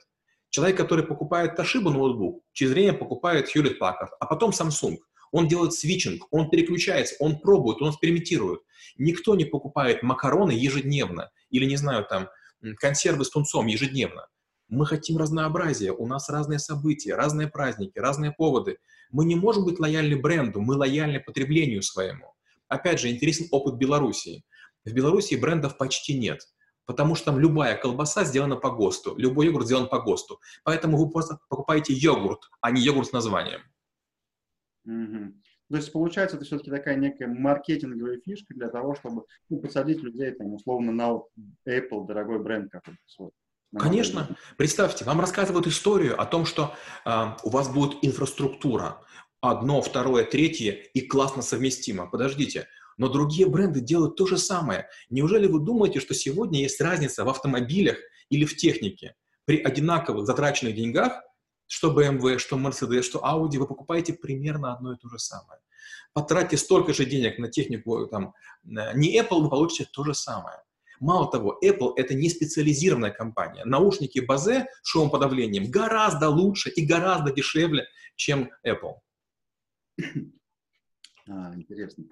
Человек, 0.50 0.78
который 0.78 1.06
покупает 1.06 1.60
Toshiba 1.60 1.92
ноутбук, 1.92 2.46
через 2.54 2.72
время 2.72 2.94
покупает 2.94 3.54
Hewlett 3.54 3.78
Packard, 3.78 4.08
а 4.22 4.26
потом 4.26 4.52
Samsung. 4.52 5.00
Он 5.34 5.50
делает 5.50 5.74
свитчинг, 5.74 6.28
он 6.32 6.50
переключается, 6.50 7.16
он 7.20 7.42
пробует, 7.42 7.82
он 7.82 7.90
экспериментирует. 7.90 8.62
Никто 8.98 9.36
не 9.36 9.44
покупает 9.44 10.02
макароны 10.02 10.52
ежедневно 10.52 11.30
или, 11.50 11.66
не 11.66 11.76
знаю, 11.76 12.06
там, 12.06 12.30
консервы 12.78 13.26
с 13.26 13.30
тунцом 13.30 13.68
ежедневно. 13.68 14.28
Мы 14.70 14.86
хотим 14.86 15.18
разнообразия, 15.18 15.92
у 15.92 16.08
нас 16.08 16.30
разные 16.30 16.60
события, 16.60 17.16
разные 17.16 17.50
праздники, 17.50 18.00
разные 18.00 18.32
поводы. 18.32 18.78
Мы 19.12 19.26
не 19.26 19.36
можем 19.36 19.66
быть 19.66 19.78
лояльны 19.78 20.16
бренду, 20.16 20.62
мы 20.62 20.78
лояльны 20.78 21.20
потреблению 21.20 21.82
своему. 21.82 22.34
Опять 22.70 23.02
же, 23.02 23.10
интересен 23.10 23.50
опыт 23.52 23.76
Белоруссии. 23.76 24.46
В 24.86 24.94
Беларуси 24.94 25.36
брендов 25.36 25.78
почти 25.78 26.18
нет, 26.18 26.40
потому 26.86 27.16
что 27.16 27.26
там 27.26 27.40
любая 27.40 27.78
колбаса 27.78 28.24
сделана 28.24 28.56
по 28.56 28.72
ГОСТу, 28.72 29.16
любой 29.18 29.48
йогурт 29.48 29.66
сделан 29.66 29.88
по 29.88 30.00
ГОСТу. 30.00 30.40
Поэтому 30.64 30.98
вы 30.98 31.10
просто 31.10 31.40
покупаете 31.50 31.94
йогурт, 31.94 32.50
а 32.62 32.72
не 32.72 32.82
йогурт 32.82 33.10
с 33.10 33.12
названием. 33.12 33.62
Угу. 34.86 35.34
То 35.72 35.78
есть, 35.78 35.92
получается, 35.94 36.36
это 36.36 36.46
все-таки 36.46 36.70
такая 36.70 36.98
некая 36.98 37.28
маркетинговая 37.28 38.20
фишка 38.20 38.54
для 38.54 38.68
того, 38.68 38.94
чтобы 38.96 39.24
ну, 39.50 39.60
посадить 39.60 40.04
людей, 40.04 40.32
там, 40.32 40.54
условно, 40.54 40.92
на 40.92 41.22
Apple, 41.66 42.06
дорогой 42.06 42.40
бренд 42.40 42.70
какой-то 42.70 43.00
свой. 43.06 43.32
Конечно. 43.80 44.36
Представьте, 44.58 45.06
вам 45.06 45.22
рассказывают 45.22 45.66
историю 45.68 46.20
о 46.20 46.26
том, 46.26 46.46
что 46.46 46.76
э, 47.06 47.10
у 47.44 47.50
вас 47.50 47.70
будет 47.70 48.00
инфраструктура. 48.02 49.02
Одно, 49.40 49.82
второе, 49.82 50.26
третье 50.26 50.72
и 50.72 51.02
классно 51.02 51.42
совместимо. 51.42 52.06
Подождите, 52.08 52.68
но 52.98 53.10
другие 53.10 53.48
бренды 53.48 53.82
делают 53.82 54.16
то 54.16 54.26
же 54.28 54.38
самое. 54.38 54.88
Неужели 55.10 55.48
вы 55.48 55.60
думаете, 55.60 56.00
что 56.00 56.14
сегодня 56.14 56.62
есть 56.62 56.80
разница 56.82 57.24
в 57.24 57.30
автомобилях 57.30 57.98
или 58.30 58.46
в 58.46 58.56
технике? 58.56 59.16
При 59.46 59.62
одинаковых 59.62 60.26
затраченных 60.26 60.76
деньгах 60.76 61.22
что 61.72 61.98
BMW, 61.98 62.38
что 62.38 62.58
Mercedes, 62.58 63.04
что 63.04 63.20
Audi, 63.20 63.58
вы 63.58 63.66
покупаете 63.66 64.12
примерно 64.12 64.74
одно 64.74 64.92
и 64.92 64.98
то 64.98 65.08
же 65.08 65.18
самое. 65.18 65.62
Потратьте 66.12 66.58
столько 66.58 66.94
же 66.94 67.06
денег 67.06 67.40
на 67.40 67.48
технику, 67.48 68.08
там, 68.08 68.34
не 68.64 69.18
Apple, 69.18 69.40
вы 69.40 69.50
получите 69.50 69.90
то 69.94 70.04
же 70.04 70.14
самое. 70.14 70.58
Мало 71.00 71.32
того, 71.32 71.58
Apple— 71.64 71.94
это 71.96 72.14
не 72.14 72.30
специализированная 72.30 73.12
компания. 73.12 73.64
Наушники 73.64 74.20
Bose 74.20 74.66
с 74.84 74.90
шумоподавлением 74.90 75.72
гораздо 75.72 76.28
лучше 76.28 76.70
и 76.70 76.86
гораздо 76.86 77.32
дешевле, 77.32 77.88
чем 78.18 78.52
Apple. 78.68 78.96
А, 81.30 81.56
интересно. 81.56 82.04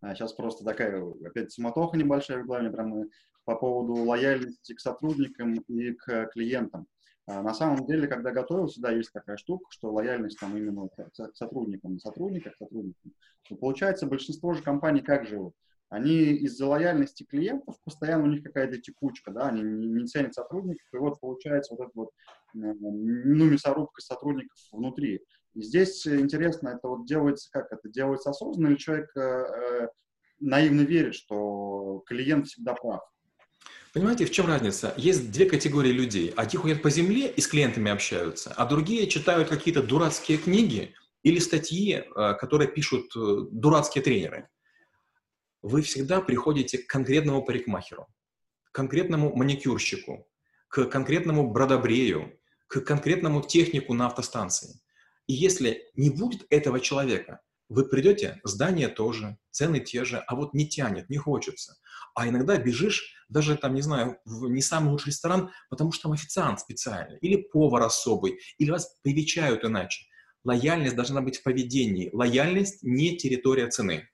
А 0.00 0.14
сейчас 0.14 0.32
просто 0.32 0.64
такая 0.64 1.02
опять 1.24 1.52
суматоха 1.52 1.96
небольшая 1.96 2.42
в 2.42 2.46
главе 2.46 2.70
прямо 2.70 3.06
по 3.44 3.56
поводу 3.56 3.94
лояльности 4.04 4.74
к 4.74 4.80
сотрудникам 4.80 5.54
и 5.54 5.92
к 5.92 6.26
клиентам. 6.32 6.86
А 7.26 7.42
на 7.42 7.54
самом 7.54 7.86
деле, 7.86 8.08
когда 8.08 8.32
готовился, 8.32 8.80
да, 8.80 8.90
есть 8.90 9.12
такая 9.12 9.36
штука, 9.36 9.66
что 9.70 9.92
лояльность 9.92 10.38
там 10.40 10.56
именно 10.56 10.88
к 10.88 11.34
сотрудникам, 11.34 11.98
сотрудникам, 11.98 12.52
сотрудникам. 12.58 13.12
Но 13.50 13.56
получается, 13.56 14.06
большинство 14.06 14.54
же 14.54 14.62
компаний 14.62 15.02
как 15.02 15.26
живут? 15.26 15.54
они 15.90 16.34
из-за 16.44 16.66
лояльности 16.66 17.24
клиентов, 17.24 17.74
постоянно 17.84 18.24
у 18.24 18.28
них 18.28 18.44
какая-то 18.44 18.78
текучка, 18.78 19.32
да, 19.32 19.48
они 19.48 19.62
не, 19.62 19.88
не 19.88 20.06
ценят 20.06 20.34
сотрудников, 20.34 20.86
и 20.94 20.96
вот 20.96 21.20
получается 21.20 21.74
вот 21.74 21.84
эта 21.84 21.90
вот, 21.94 22.10
ну, 22.54 23.44
мясорубка 23.46 24.00
сотрудников 24.00 24.56
внутри. 24.72 25.20
И 25.54 25.62
здесь 25.62 26.06
интересно, 26.06 26.70
это 26.70 26.88
вот 26.88 27.06
делается 27.06 27.48
как? 27.52 27.72
Это 27.72 27.88
делается 27.88 28.30
осознанно, 28.30 28.68
или 28.68 28.76
человек 28.76 29.10
э, 29.16 29.20
э, 29.20 29.88
наивно 30.38 30.82
верит, 30.82 31.14
что 31.14 32.02
клиент 32.06 32.46
всегда 32.46 32.74
прав? 32.74 33.00
Понимаете, 33.92 34.24
в 34.24 34.30
чем 34.30 34.46
разница? 34.46 34.94
Есть 34.96 35.32
две 35.32 35.46
категории 35.46 35.90
людей. 35.90 36.32
Одни 36.36 36.58
ходят 36.58 36.82
по 36.82 36.90
земле 36.90 37.28
и 37.28 37.40
с 37.40 37.48
клиентами 37.48 37.90
общаются, 37.90 38.52
а 38.56 38.64
другие 38.64 39.08
читают 39.08 39.48
какие-то 39.48 39.82
дурацкие 39.82 40.38
книги 40.38 40.94
или 41.22 41.38
статьи, 41.38 41.94
э, 41.94 42.34
которые 42.34 42.68
пишут 42.68 43.14
э, 43.16 43.46
дурацкие 43.50 44.04
тренеры 44.04 44.48
вы 45.62 45.82
всегда 45.82 46.20
приходите 46.20 46.78
к 46.78 46.86
конкретному 46.86 47.42
парикмахеру, 47.44 48.06
к 48.64 48.74
конкретному 48.74 49.34
маникюрщику, 49.34 50.26
к 50.68 50.86
конкретному 50.86 51.50
бродобрею, 51.50 52.38
к 52.66 52.80
конкретному 52.80 53.42
технику 53.42 53.94
на 53.94 54.06
автостанции. 54.06 54.80
И 55.30 55.32
если 55.32 55.84
не 55.94 56.10
будет 56.10 56.44
этого 56.50 56.80
человека, 56.80 57.40
вы 57.68 57.88
придете, 57.88 58.40
здание 58.42 58.88
тоже, 58.88 59.38
цены 59.52 59.78
те 59.78 60.04
же, 60.04 60.18
а 60.18 60.34
вот 60.34 60.54
не 60.54 60.68
тянет, 60.68 61.08
не 61.08 61.18
хочется. 61.18 61.76
А 62.16 62.28
иногда 62.28 62.56
бежишь 62.56 63.14
даже 63.28 63.56
там, 63.56 63.74
не 63.74 63.80
знаю, 63.80 64.18
в 64.24 64.50
не 64.50 64.60
самый 64.60 64.90
лучший 64.90 65.10
ресторан, 65.10 65.52
потому 65.68 65.92
что 65.92 66.02
там 66.08 66.12
официант 66.14 66.58
специальный, 66.58 67.16
или 67.18 67.36
повар 67.36 67.82
особый, 67.82 68.40
или 68.58 68.72
вас 68.72 68.98
привечают 69.04 69.64
иначе. 69.64 70.04
Лояльность 70.42 70.96
должна 70.96 71.20
быть 71.20 71.38
в 71.38 71.44
поведении. 71.44 72.10
Лояльность 72.12 72.82
не 72.82 73.16
территория 73.16 73.68
цены. 73.68 74.08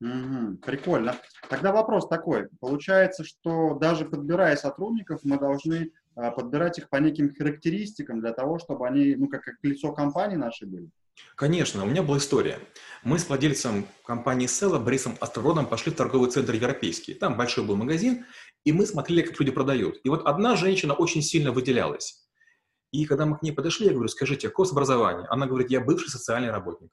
Угу, 0.00 0.58
прикольно. 0.58 1.16
Тогда 1.50 1.72
вопрос 1.72 2.08
такой. 2.08 2.48
Получается, 2.60 3.24
что 3.24 3.74
даже 3.74 4.04
подбирая 4.04 4.54
сотрудников, 4.54 5.22
мы 5.24 5.36
должны 5.36 5.90
подбирать 6.14 6.78
их 6.78 6.88
по 6.88 6.96
неким 6.96 7.34
характеристикам 7.34 8.20
для 8.20 8.32
того, 8.32 8.58
чтобы 8.58 8.86
они, 8.86 9.14
ну, 9.16 9.28
как, 9.28 9.42
как 9.42 9.56
лицо 9.62 9.92
компании 9.92 10.36
нашей 10.36 10.68
были? 10.68 10.90
Конечно, 11.36 11.82
у 11.84 11.86
меня 11.86 12.02
была 12.02 12.18
история. 12.18 12.58
Мы 13.04 13.18
с 13.18 13.28
владельцем 13.28 13.86
компании 14.04 14.46
Села, 14.46 14.78
Борисом 14.78 15.16
Острородом, 15.20 15.66
пошли 15.66 15.92
в 15.92 15.96
торговый 15.96 16.30
центр 16.30 16.54
Европейский. 16.54 17.14
Там 17.14 17.36
большой 17.36 17.64
был 17.64 17.76
магазин, 17.76 18.24
и 18.64 18.72
мы 18.72 18.86
смотрели, 18.86 19.22
как 19.22 19.38
люди 19.38 19.50
продают. 19.52 20.00
И 20.04 20.08
вот 20.08 20.26
одна 20.26 20.56
женщина 20.56 20.94
очень 20.94 21.22
сильно 21.22 21.52
выделялась. 21.52 22.26
И 22.92 23.06
когда 23.06 23.26
мы 23.26 23.38
к 23.38 23.42
ней 23.42 23.52
подошли, 23.52 23.86
я 23.86 23.92
говорю, 23.92 24.08
скажите, 24.08 24.48
какое 24.48 24.68
образование? 24.68 25.26
Она 25.30 25.46
говорит, 25.46 25.70
я 25.70 25.80
бывший 25.80 26.10
социальный 26.10 26.50
работник. 26.50 26.90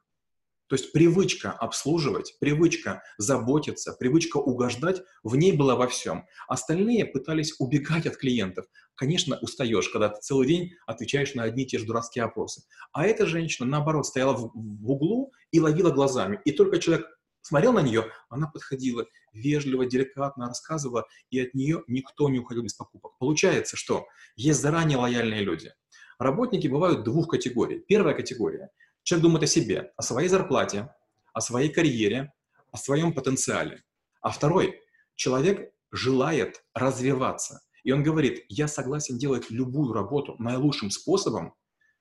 То 0.70 0.76
есть 0.76 0.92
привычка 0.92 1.52
обслуживать, 1.52 2.38
привычка 2.40 3.02
заботиться, 3.18 3.94
привычка 3.94 4.38
угождать, 4.38 5.02
в 5.24 5.36
ней 5.36 5.52
была 5.52 5.76
во 5.76 5.88
всем. 5.88 6.28
Остальные 6.48 7.06
пытались 7.06 7.56
убегать 7.58 8.06
от 8.06 8.18
клиентов. 8.18 8.66
Конечно, 8.94 9.40
устаешь, 9.42 9.90
когда 9.90 10.10
ты 10.10 10.22
целый 10.22 10.48
день 10.48 10.72
отвечаешь 10.86 11.34
на 11.34 11.44
одни 11.44 11.64
и 11.64 11.66
те 11.66 11.80
же 11.80 11.86
дурацкие 11.86 12.24
опросы. 12.24 12.62
А 12.94 13.08
эта 13.08 13.26
женщина, 13.26 13.68
наоборот, 13.68 14.06
стояла 14.06 14.34
в, 14.34 14.52
в 14.54 14.92
углу 14.92 15.34
и 15.50 15.60
ловила 15.60 15.90
глазами. 15.90 16.40
И 16.46 16.52
только 16.52 16.78
человек 16.78 17.08
смотрел 17.42 17.74
на 17.74 17.82
нее, 17.82 18.06
она 18.30 18.46
подходила, 18.46 19.08
вежливо, 19.34 19.88
деликатно 19.88 20.50
рассказывала, 20.50 21.08
и 21.32 21.40
от 21.40 21.56
нее 21.56 21.84
никто 21.88 22.30
не 22.30 22.38
уходил 22.38 22.62
без 22.62 22.76
покупок. 22.76 23.18
Получается, 23.18 23.76
что 23.76 24.06
есть 24.36 24.62
заранее 24.62 25.00
лояльные 25.00 25.42
люди. 25.42 25.74
Работники 26.20 26.68
бывают 26.68 27.04
двух 27.04 27.28
категорий. 27.28 27.80
Первая 27.80 28.14
категория 28.14 28.70
Человек 29.10 29.24
думает 29.24 29.44
о 29.46 29.48
себе, 29.48 29.92
о 29.98 30.04
своей 30.04 30.30
зарплате, 30.30 30.94
о 31.34 31.42
своей 31.42 31.70
карьере, 31.70 32.32
о 32.72 32.78
своем 32.78 33.12
потенциале. 33.12 33.84
А 34.22 34.30
второй, 34.30 34.80
человек 35.16 35.74
желает 35.92 36.64
развиваться. 36.76 37.62
И 37.84 37.92
он 37.92 38.04
говорит, 38.04 38.46
я 38.50 38.68
согласен 38.68 39.18
делать 39.18 39.50
любую 39.50 39.94
работу 39.94 40.36
наилучшим 40.38 40.92
способом, 40.92 41.56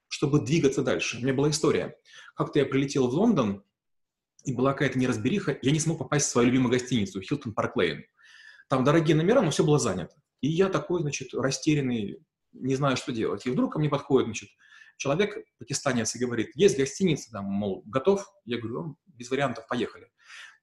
чтобы 0.09 0.41
двигаться 0.45 0.83
дальше. 0.83 1.17
У 1.17 1.21
меня 1.23 1.33
была 1.33 1.49
история. 1.49 1.97
Как-то 2.37 2.59
я 2.59 2.67
прилетел 2.67 3.09
в 3.09 3.15
Лондон, 3.15 3.65
и 4.45 4.53
была 4.53 4.75
какая-то 4.75 4.99
неразбериха, 4.99 5.59
я 5.63 5.71
не 5.71 5.81
смог 5.81 5.97
попасть 5.97 6.27
в 6.27 6.29
свою 6.29 6.49
любимую 6.49 6.73
гостиницу, 6.73 7.23
Хилтон 7.23 7.55
Парк 7.55 7.75
Лейн. 7.77 8.05
Там 8.69 8.85
дорогие 8.85 9.17
номера, 9.17 9.41
но 9.41 9.51
все 9.51 9.65
было 9.65 9.79
занято. 9.79 10.15
И 10.43 10.49
я 10.49 10.69
такой, 10.69 11.01
значит, 11.01 11.33
растерянный, 11.33 12.19
не 12.53 12.75
знаю, 12.75 12.99
что 12.99 13.13
делать. 13.13 13.47
И 13.47 13.51
вдруг 13.51 13.73
ко 13.73 13.79
мне 13.79 13.89
подходит, 13.89 14.27
значит, 14.27 14.51
человек, 14.99 15.39
пакистанец, 15.59 16.15
и 16.15 16.19
говорит, 16.19 16.51
есть 16.55 16.77
гостиница, 16.77 17.31
там, 17.31 17.47
мол, 17.47 17.83
готов? 17.87 18.27
Я 18.45 18.59
говорю, 18.59 18.83
ну, 18.83 18.97
без 19.07 19.31
вариантов, 19.31 19.67
поехали. 19.67 20.11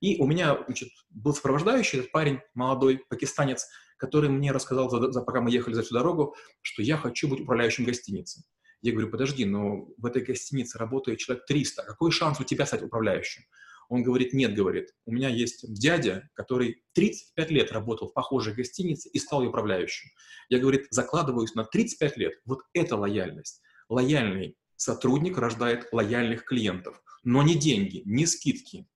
И 0.02 0.22
у 0.22 0.28
меня, 0.28 0.64
значит, 0.66 0.90
был 1.10 1.34
сопровождающий 1.34 2.00
этот 2.00 2.12
парень, 2.12 2.40
молодой 2.54 3.04
пакистанец, 3.10 3.68
который 3.98 4.30
мне 4.30 4.52
рассказал, 4.52 4.90
за, 4.90 5.12
за, 5.12 5.22
пока 5.22 5.42
мы 5.42 5.50
ехали 5.50 5.74
за 5.74 5.82
всю 5.82 5.96
дорогу, 5.96 6.36
что 6.62 6.84
я 6.84 6.98
хочу 6.98 7.28
быть 7.28 7.42
управляющим 7.42 7.86
гостиницы. 7.86 8.44
Я 8.82 8.92
говорю, 8.92 9.10
подожди, 9.10 9.46
но 9.46 9.88
в 9.98 10.06
этой 10.06 10.22
гостинице 10.22 10.78
работает 10.78 11.20
человек 11.20 11.46
300, 11.48 11.84
какой 11.84 12.12
шанс 12.12 12.40
у 12.40 12.44
тебя 12.44 12.66
стать 12.66 12.84
управляющим? 12.84 13.44
Он 13.88 14.04
говорит, 14.04 14.34
нет, 14.34 14.54
говорит, 14.56 14.90
у 15.06 15.12
меня 15.12 15.30
есть 15.30 15.72
дядя, 15.74 16.30
который 16.34 16.84
35 16.94 17.52
лет 17.52 17.72
работал 17.72 18.10
в 18.10 18.14
похожей 18.14 18.54
гостинице 18.54 19.10
и 19.10 19.20
стал 19.20 19.44
управляющим. 19.44 20.10
Я, 20.50 20.60
говорит, 20.60 20.88
закладываюсь 20.90 21.54
на 21.56 21.64
35 21.64 22.18
лет. 22.18 22.34
Вот 22.46 22.62
это 22.74 22.96
лояльность. 22.96 23.62
Лояльный 23.90 24.58
сотрудник 24.76 25.38
рождает 25.38 25.88
лояльных 25.92 26.46
клиентов, 26.46 27.02
но 27.24 27.44
не 27.44 27.56
деньги, 27.56 28.02
не 28.06 28.26
скидки. 28.26 28.88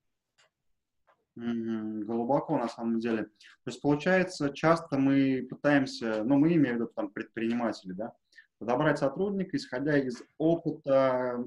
Глубоко, 1.35 2.57
на 2.57 2.67
самом 2.67 2.99
деле. 2.99 3.25
То 3.25 3.67
есть, 3.67 3.81
получается, 3.81 4.49
часто 4.49 4.97
мы 4.97 5.47
пытаемся, 5.49 6.23
ну, 6.23 6.37
мы 6.37 6.53
имеем 6.55 6.77
в 6.77 6.79
виду 6.81 6.87
там 6.93 7.11
предприниматели, 7.11 7.93
да, 7.93 8.13
подобрать 8.57 8.99
сотрудника, 8.99 9.55
исходя 9.55 9.97
из 9.97 10.21
опыта 10.37 11.41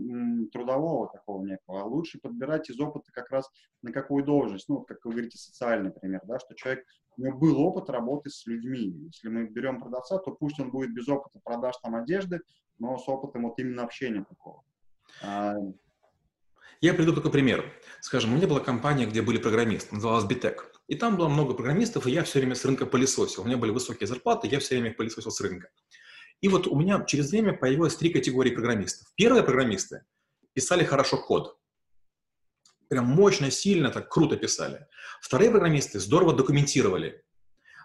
трудового 0.51 1.09
такого 1.13 1.45
некого. 1.45 1.83
А 1.83 1.85
лучше 1.85 2.19
подбирать 2.21 2.71
из 2.71 2.81
опыта 2.81 3.13
как 3.13 3.31
раз 3.31 3.51
на 3.83 3.93
какую 3.93 4.25
должность. 4.25 4.69
Ну, 4.69 4.81
как 4.81 5.05
вы 5.05 5.11
говорите, 5.11 5.37
социальный 5.37 5.91
пример, 5.91 6.23
да, 6.25 6.39
что 6.39 6.55
человек, 6.55 6.87
у 7.17 7.23
него 7.23 7.39
был 7.39 7.61
опыт 7.61 7.91
работы 7.91 8.31
с 8.31 8.47
людьми. 8.47 8.93
Если 9.07 9.29
мы 9.29 9.49
берем 9.49 9.81
продавца, 9.81 10.19
то 10.19 10.33
пусть 10.33 10.59
он 10.61 10.71
будет 10.71 10.95
без 10.95 11.09
опыта 11.09 11.41
продаж 11.43 11.75
там 11.83 11.95
одежды, 11.95 12.41
но 12.79 12.99
с 12.99 13.09
опытом 13.09 13.43
вот 13.43 13.59
именно 13.59 13.83
общения 13.83 14.25
такого. 14.25 14.63
А... 15.23 15.55
Я 16.81 16.95
приду 16.95 17.13
только 17.13 17.31
пример. 17.31 17.65
Скажем, 18.01 18.33
у 18.33 18.37
меня 18.37 18.49
была 18.49 18.61
компания, 18.61 19.07
где 19.07 19.23
были 19.23 19.39
программисты, 19.39 19.95
называлась 19.95 20.25
Bitec. 20.25 20.57
И 20.89 20.97
там 20.97 21.17
было 21.17 21.29
много 21.29 21.55
программистов, 21.55 22.07
и 22.07 22.11
я 22.11 22.25
все 22.25 22.41
время 22.41 22.55
с 22.55 22.65
рынка 22.65 22.87
пылесосил. 22.87 23.43
У 23.43 23.47
меня 23.47 23.57
были 23.57 23.71
высокие 23.71 24.07
зарплаты, 24.07 24.49
я 24.49 24.59
все 24.59 24.75
время 24.75 24.91
их 24.91 24.97
пылесосил 24.97 25.31
с 25.31 25.41
рынка. 25.41 25.69
И 26.41 26.49
вот 26.49 26.67
у 26.67 26.77
меня 26.77 27.05
через 27.05 27.31
время 27.31 27.53
появилось 27.53 27.97
три 27.97 28.11
категории 28.11 28.51
программистов. 28.51 29.07
Первые 29.15 29.45
программисты 29.45 30.05
писали 30.55 30.85
хорошо 30.85 31.19
код. 31.19 31.57
Прям 32.93 33.07
мощно, 33.07 33.51
сильно, 33.51 33.89
так 33.91 34.11
круто 34.11 34.37
писали. 34.37 34.87
Вторые 35.23 35.51
программисты 35.51 35.99
здорово 35.99 36.35
документировали. 36.35 37.23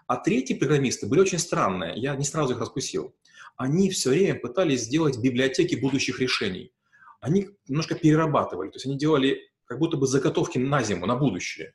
А 0.06 0.16
третьи 0.16 0.52
программисты 0.52 1.06
были 1.06 1.20
очень 1.20 1.38
странные. 1.38 1.94
Я 1.96 2.14
не 2.14 2.24
сразу 2.24 2.52
их 2.52 2.60
раскусил 2.60 3.14
они 3.58 3.90
все 3.90 4.10
время 4.10 4.38
пытались 4.38 4.82
сделать 4.82 5.18
библиотеки 5.18 5.74
будущих 5.74 6.20
решений. 6.20 6.72
Они 7.20 7.48
немножко 7.66 7.96
перерабатывали, 7.96 8.68
то 8.70 8.76
есть 8.76 8.86
они 8.86 8.96
делали 8.96 9.50
как 9.64 9.80
будто 9.80 9.96
бы 9.96 10.06
заготовки 10.06 10.58
на 10.58 10.82
зиму, 10.82 11.06
на 11.06 11.16
будущее. 11.16 11.74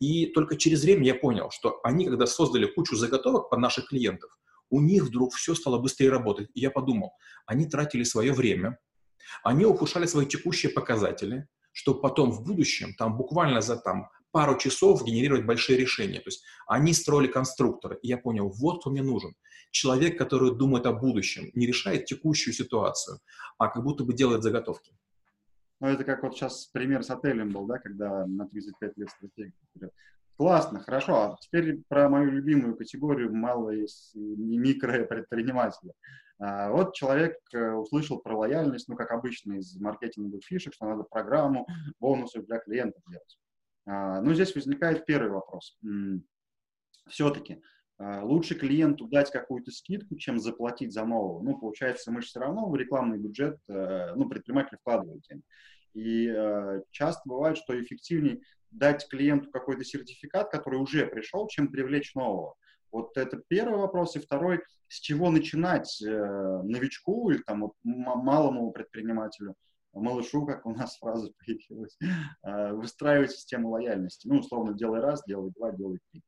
И 0.00 0.26
только 0.26 0.56
через 0.56 0.84
время 0.84 1.04
я 1.04 1.14
понял, 1.14 1.50
что 1.50 1.80
они, 1.82 2.06
когда 2.06 2.26
создали 2.26 2.66
кучу 2.66 2.94
заготовок 2.94 3.50
под 3.50 3.58
наших 3.58 3.88
клиентов, 3.88 4.38
у 4.70 4.80
них 4.80 5.04
вдруг 5.04 5.34
все 5.34 5.54
стало 5.54 5.78
быстрее 5.78 6.10
работать. 6.10 6.48
И 6.54 6.60
я 6.60 6.70
подумал, 6.70 7.12
они 7.44 7.66
тратили 7.66 8.04
свое 8.04 8.32
время, 8.32 8.78
они 9.42 9.64
ухудшали 9.64 10.06
свои 10.06 10.26
текущие 10.26 10.70
показатели, 10.70 11.48
чтобы 11.76 12.00
потом 12.00 12.30
в 12.30 12.42
будущем, 12.42 12.94
там 12.94 13.18
буквально 13.18 13.60
за 13.60 13.76
там, 13.76 14.08
пару 14.30 14.56
часов 14.56 15.04
генерировать 15.04 15.44
большие 15.44 15.78
решения. 15.78 16.20
То 16.20 16.28
есть 16.28 16.42
они 16.66 16.94
строили 16.94 17.26
конструкторы. 17.26 17.98
И 18.02 18.08
я 18.08 18.16
понял, 18.16 18.48
вот 18.48 18.80
кто 18.80 18.90
мне 18.90 19.02
нужен. 19.02 19.34
Человек, 19.72 20.16
который 20.16 20.56
думает 20.56 20.86
о 20.86 20.92
будущем, 20.92 21.50
не 21.52 21.66
решает 21.66 22.06
текущую 22.06 22.54
ситуацию, 22.54 23.18
а 23.58 23.68
как 23.68 23.84
будто 23.84 24.04
бы 24.04 24.14
делает 24.14 24.42
заготовки. 24.42 24.96
Ну, 25.80 25.88
это 25.88 26.04
как 26.04 26.22
вот 26.22 26.34
сейчас 26.34 26.64
пример 26.72 27.04
с 27.04 27.10
отелем 27.10 27.50
был, 27.50 27.66
да, 27.66 27.78
когда 27.78 28.26
на 28.26 28.48
35 28.48 28.96
лет 28.96 29.10
стратегия. 29.10 29.52
Классно, 30.38 30.80
хорошо. 30.80 31.14
А 31.14 31.36
теперь 31.40 31.82
про 31.88 32.08
мою 32.08 32.30
любимую 32.30 32.74
категорию 32.74 33.34
малого 33.34 33.72
и 33.72 33.86
микропредпринимателя. 34.14 35.92
А, 35.92 36.25
вот 36.38 36.94
человек 36.94 37.38
э, 37.54 37.72
услышал 37.72 38.18
про 38.18 38.36
лояльность, 38.36 38.88
ну, 38.88 38.96
как 38.96 39.10
обычно, 39.10 39.54
из 39.54 39.74
маркетинговых 39.80 40.44
фишек, 40.44 40.74
что 40.74 40.86
надо 40.86 41.02
программу 41.04 41.66
бонусов 41.98 42.44
для 42.46 42.58
клиентов 42.58 43.02
делать. 43.08 43.38
А, 43.86 44.20
ну, 44.20 44.34
здесь 44.34 44.54
возникает 44.54 45.06
первый 45.06 45.30
вопрос. 45.30 45.78
Все-таки 47.08 47.62
а, 47.98 48.22
лучше 48.24 48.54
клиенту 48.54 49.06
дать 49.06 49.30
какую-то 49.30 49.70
скидку, 49.70 50.16
чем 50.16 50.38
заплатить 50.38 50.92
за 50.92 51.04
нового. 51.04 51.42
Ну, 51.42 51.58
получается, 51.58 52.10
мы 52.10 52.20
же 52.20 52.26
все 52.28 52.40
равно 52.40 52.68
в 52.68 52.76
рекламный 52.76 53.18
бюджет, 53.18 53.58
э, 53.68 54.14
ну, 54.14 54.28
предприниматель 54.28 54.76
вкладывает 54.78 55.22
деньги. 55.22 55.44
И 55.94 56.28
э, 56.28 56.82
часто 56.90 57.22
бывает, 57.24 57.56
что 57.56 57.80
эффективнее 57.80 58.40
дать 58.70 59.08
клиенту 59.08 59.50
какой-то 59.50 59.84
сертификат, 59.84 60.50
который 60.50 60.78
уже 60.78 61.06
пришел, 61.06 61.46
чем 61.48 61.68
привлечь 61.68 62.14
нового. 62.14 62.56
Вот 62.96 63.14
это 63.18 63.42
первый 63.48 63.78
вопрос. 63.78 64.16
И 64.16 64.20
второй, 64.20 64.62
с 64.88 65.00
чего 65.00 65.30
начинать 65.30 66.00
э, 66.02 66.08
новичку 66.62 67.30
или 67.30 67.42
там 67.42 67.72
малому 67.84 68.70
предпринимателю, 68.70 69.54
малышу, 69.92 70.46
как 70.46 70.64
у 70.64 70.74
нас 70.74 70.96
фраза 70.96 71.30
появилась, 71.38 71.98
э, 72.42 72.72
выстраивать 72.72 73.32
систему 73.32 73.68
лояльности. 73.68 74.26
Ну, 74.26 74.38
условно, 74.38 74.72
делай 74.72 75.00
раз, 75.00 75.22
делай 75.26 75.52
два, 75.54 75.72
делай 75.72 75.98
три. 76.10 76.22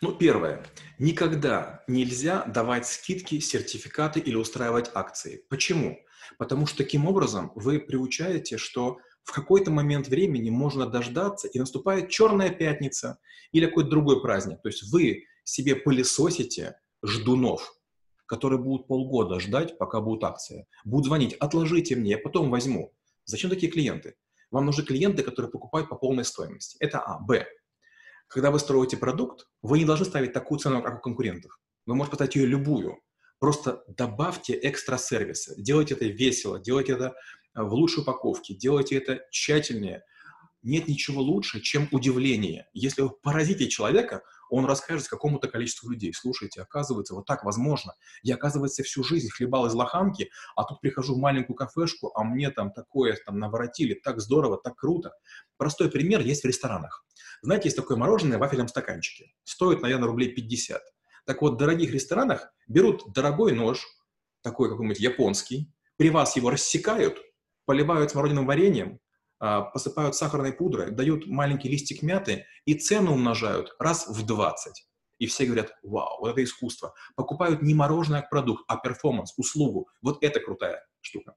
Ну, 0.00 0.14
первое. 0.14 0.64
Никогда 0.98 1.84
нельзя 1.86 2.46
давать 2.46 2.86
скидки, 2.86 3.38
сертификаты 3.40 4.18
или 4.18 4.34
устраивать 4.34 4.90
акции. 4.94 5.44
Почему? 5.50 5.98
Потому 6.38 6.64
что 6.64 6.78
таким 6.78 7.06
образом 7.06 7.52
вы 7.54 7.80
приучаете, 7.80 8.56
что 8.56 8.96
в 9.24 9.32
какой-то 9.32 9.70
момент 9.70 10.08
времени 10.08 10.48
можно 10.48 10.86
дождаться, 10.86 11.48
и 11.48 11.58
наступает 11.58 12.08
черная 12.08 12.48
пятница 12.48 13.18
или 13.52 13.66
какой-то 13.66 13.90
другой 13.90 14.22
праздник. 14.22 14.62
То 14.62 14.70
есть 14.70 14.90
вы 14.90 15.26
себе 15.44 15.76
пылесосите 15.76 16.78
ждунов, 17.04 17.74
которые 18.26 18.60
будут 18.60 18.86
полгода 18.86 19.40
ждать, 19.40 19.76
пока 19.78 20.00
будут 20.00 20.24
акции. 20.24 20.66
Будут 20.84 21.06
звонить, 21.06 21.34
отложите 21.34 21.96
мне, 21.96 22.12
я 22.12 22.18
потом 22.18 22.50
возьму. 22.50 22.94
Зачем 23.24 23.50
такие 23.50 23.70
клиенты? 23.70 24.16
Вам 24.50 24.66
нужны 24.66 24.84
клиенты, 24.84 25.22
которые 25.22 25.50
покупают 25.50 25.88
по 25.88 25.96
полной 25.96 26.24
стоимости. 26.24 26.76
Это 26.80 27.00
А. 27.00 27.18
Б. 27.20 27.46
Когда 28.28 28.50
вы 28.50 28.58
строите 28.58 28.96
продукт, 28.96 29.46
вы 29.60 29.78
не 29.78 29.84
должны 29.84 30.06
ставить 30.06 30.32
такую 30.32 30.58
цену, 30.58 30.82
как 30.82 30.98
у 30.98 31.00
конкурентов. 31.00 31.58
Вы 31.86 31.94
можете 31.94 32.12
поставить 32.12 32.36
ее 32.36 32.46
любую. 32.46 32.98
Просто 33.38 33.82
добавьте 33.88 34.58
экстра 34.62 34.96
сервисы. 34.96 35.54
Делайте 35.60 35.94
это 35.94 36.06
весело, 36.06 36.60
делайте 36.60 36.92
это 36.92 37.14
в 37.54 37.72
лучшей 37.74 38.02
упаковке, 38.02 38.54
делайте 38.54 38.96
это 38.96 39.20
тщательнее. 39.30 40.04
Нет 40.62 40.86
ничего 40.86 41.20
лучше, 41.20 41.60
чем 41.60 41.88
удивление. 41.90 42.68
Если 42.72 43.02
вы 43.02 43.10
поразите 43.10 43.68
человека, 43.68 44.22
он 44.48 44.64
расскажет 44.64 45.08
какому-то 45.08 45.48
количеству 45.48 45.90
людей. 45.90 46.12
Слушайте, 46.14 46.62
оказывается, 46.62 47.14
вот 47.14 47.26
так 47.26 47.42
возможно. 47.42 47.94
Я, 48.22 48.36
оказывается, 48.36 48.82
всю 48.82 49.02
жизнь 49.02 49.28
хлебал 49.28 49.66
из 49.66 49.74
лоханки, 49.74 50.30
а 50.54 50.64
тут 50.64 50.80
прихожу 50.80 51.14
в 51.14 51.18
маленькую 51.18 51.56
кафешку, 51.56 52.12
а 52.14 52.22
мне 52.22 52.50
там 52.50 52.70
такое 52.70 53.18
там 53.24 53.38
наворотили, 53.38 53.94
так 53.94 54.20
здорово, 54.20 54.56
так 54.62 54.76
круто. 54.76 55.12
Простой 55.56 55.90
пример 55.90 56.20
есть 56.20 56.42
в 56.42 56.46
ресторанах. 56.46 57.04
Знаете, 57.42 57.64
есть 57.64 57.76
такое 57.76 57.96
мороженое 57.96 58.36
в 58.36 58.40
вафельном 58.40 58.68
стаканчике. 58.68 59.32
Стоит, 59.42 59.82
наверное, 59.82 60.06
рублей 60.06 60.32
50. 60.32 60.80
Так 61.24 61.42
вот, 61.42 61.54
в 61.54 61.56
дорогих 61.56 61.90
ресторанах 61.92 62.52
берут 62.68 63.12
дорогой 63.12 63.52
нож, 63.52 63.86
такой 64.42 64.68
какой-нибудь 64.68 65.00
японский, 65.00 65.72
при 65.96 66.10
вас 66.10 66.36
его 66.36 66.50
рассекают, 66.50 67.18
поливают 67.64 68.10
смородиным 68.10 68.46
вареньем, 68.46 69.00
посыпают 69.42 70.14
сахарной 70.14 70.52
пудрой, 70.52 70.92
дают 70.92 71.26
маленький 71.26 71.68
листик 71.68 72.02
мяты 72.02 72.46
и 72.64 72.74
цену 72.74 73.12
умножают 73.12 73.74
раз 73.80 74.06
в 74.06 74.24
20. 74.24 74.86
И 75.18 75.26
все 75.26 75.46
говорят, 75.46 75.72
вау, 75.82 76.20
вот 76.20 76.30
это 76.30 76.44
искусство. 76.44 76.94
Покупают 77.16 77.62
не 77.62 77.74
мороженое 77.74 78.20
как 78.20 78.30
продукт, 78.30 78.64
а 78.68 78.76
перформанс, 78.76 79.34
услугу. 79.36 79.88
Вот 80.00 80.22
это 80.22 80.40
крутая 80.40 80.84
штука. 81.00 81.34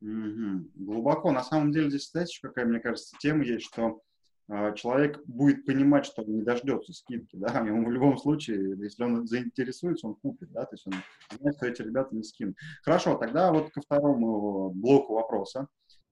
Угу. 0.00 0.70
Глубоко. 0.74 1.30
На 1.30 1.44
самом 1.44 1.72
деле 1.72 1.90
здесь, 1.90 2.10
знаете, 2.10 2.38
какая, 2.42 2.64
мне 2.64 2.80
кажется, 2.80 3.16
тема 3.20 3.44
есть, 3.44 3.66
что 3.66 4.00
э, 4.48 4.74
человек 4.74 5.20
будет 5.26 5.66
понимать, 5.66 6.06
что 6.06 6.22
он 6.22 6.34
не 6.34 6.42
дождется 6.42 6.92
скидки, 6.92 7.36
да, 7.36 7.48
ему 7.66 7.86
в 7.86 7.92
любом 7.92 8.18
случае, 8.18 8.76
если 8.78 9.04
он 9.04 9.26
заинтересуется, 9.26 10.06
он 10.06 10.14
купит, 10.16 10.50
да, 10.52 10.64
то 10.64 10.74
есть 10.74 10.86
он 10.86 10.94
знает, 11.38 11.56
что 11.56 11.66
эти 11.66 11.82
ребята 11.82 12.14
не 12.14 12.22
скинут. 12.22 12.56
Хорошо, 12.82 13.16
тогда 13.16 13.52
вот 13.52 13.70
ко 13.70 13.80
второму 13.80 14.70
блоку 14.70 15.14
вопроса. 15.14 15.68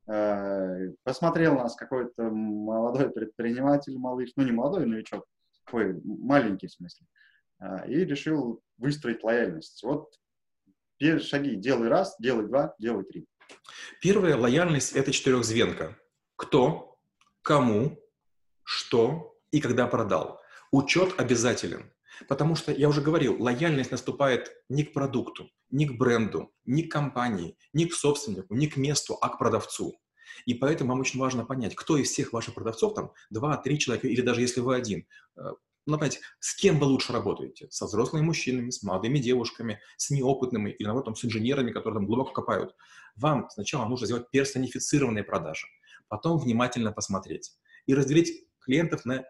Э, 0.08 0.90
посмотрел 1.04 1.56
нас 1.56 1.76
какой-то 1.76 2.30
молодой 2.30 3.10
предприниматель, 3.10 3.98
малыш, 3.98 4.30
ну 4.36 4.44
не 4.44 4.52
молодой, 4.52 4.86
новичок, 4.86 5.26
такой 5.64 6.00
маленький 6.02 6.68
в 6.68 6.72
смысле, 6.72 7.06
э, 7.60 7.88
и 7.88 8.04
решил 8.06 8.62
выстроить 8.78 9.22
лояльность. 9.22 9.82
Вот 9.82 10.14
первые 10.96 11.22
шаги. 11.22 11.56
Делай 11.56 11.88
раз, 11.88 12.16
делай 12.18 12.46
два, 12.46 12.74
делай 12.78 13.04
три. 13.04 13.26
Первая 14.00 14.36
лояльность– 14.36 14.92
это 14.94 15.12
четырехзвенка. 15.12 15.98
Кто, 16.36 16.98
кому, 17.42 17.98
что 18.62 19.38
и 19.50 19.60
когда 19.60 19.86
продал. 19.86 20.40
Учет 20.70 21.20
обязателен. 21.20 21.92
Потому 22.28 22.56
что, 22.56 22.72
я 22.72 22.88
уже 22.88 23.00
говорил, 23.00 23.40
лояльность 23.40 23.90
наступает 23.90 24.50
не 24.68 24.84
к 24.84 24.92
продукту, 24.92 25.50
не 25.70 25.86
к 25.86 25.96
бренду, 25.96 26.52
не 26.64 26.82
к 26.82 26.92
компании, 26.92 27.56
не 27.72 27.86
к 27.86 27.94
собственнику, 27.94 28.54
не 28.54 28.66
к 28.66 28.76
месту, 28.76 29.16
а 29.20 29.28
к 29.28 29.38
продавцу. 29.38 29.98
И 30.46 30.54
поэтому 30.54 30.90
вам 30.90 31.00
очень 31.00 31.20
важно 31.20 31.44
понять, 31.44 31.74
кто 31.74 31.96
из 31.96 32.10
всех 32.10 32.32
ваших 32.32 32.54
продавцов, 32.54 32.94
там, 32.94 33.12
два, 33.30 33.56
три 33.56 33.78
человека, 33.78 34.08
или 34.08 34.20
даже 34.20 34.40
если 34.40 34.60
вы 34.60 34.76
один, 34.76 35.06
э, 35.36 35.42
ну, 35.86 35.94
понимаете, 35.94 36.20
с 36.40 36.54
кем 36.54 36.78
вы 36.78 36.86
лучше 36.86 37.12
работаете? 37.12 37.68
Со 37.70 37.86
взрослыми 37.86 38.22
мужчинами, 38.22 38.70
с 38.70 38.82
молодыми 38.82 39.18
девушками, 39.18 39.80
с 39.96 40.10
неопытными 40.10 40.70
или, 40.70 40.84
наоборот, 40.84 41.06
там, 41.06 41.16
с 41.16 41.24
инженерами, 41.24 41.72
которые 41.72 42.00
там 42.00 42.06
глубоко 42.06 42.32
копают. 42.32 42.74
Вам 43.16 43.48
сначала 43.50 43.88
нужно 43.88 44.06
сделать 44.06 44.30
персонифицированные 44.30 45.24
продажи, 45.24 45.66
потом 46.08 46.38
внимательно 46.38 46.92
посмотреть 46.92 47.52
и 47.86 47.94
разделить 47.94 48.46
клиентов 48.60 49.04
на 49.04 49.24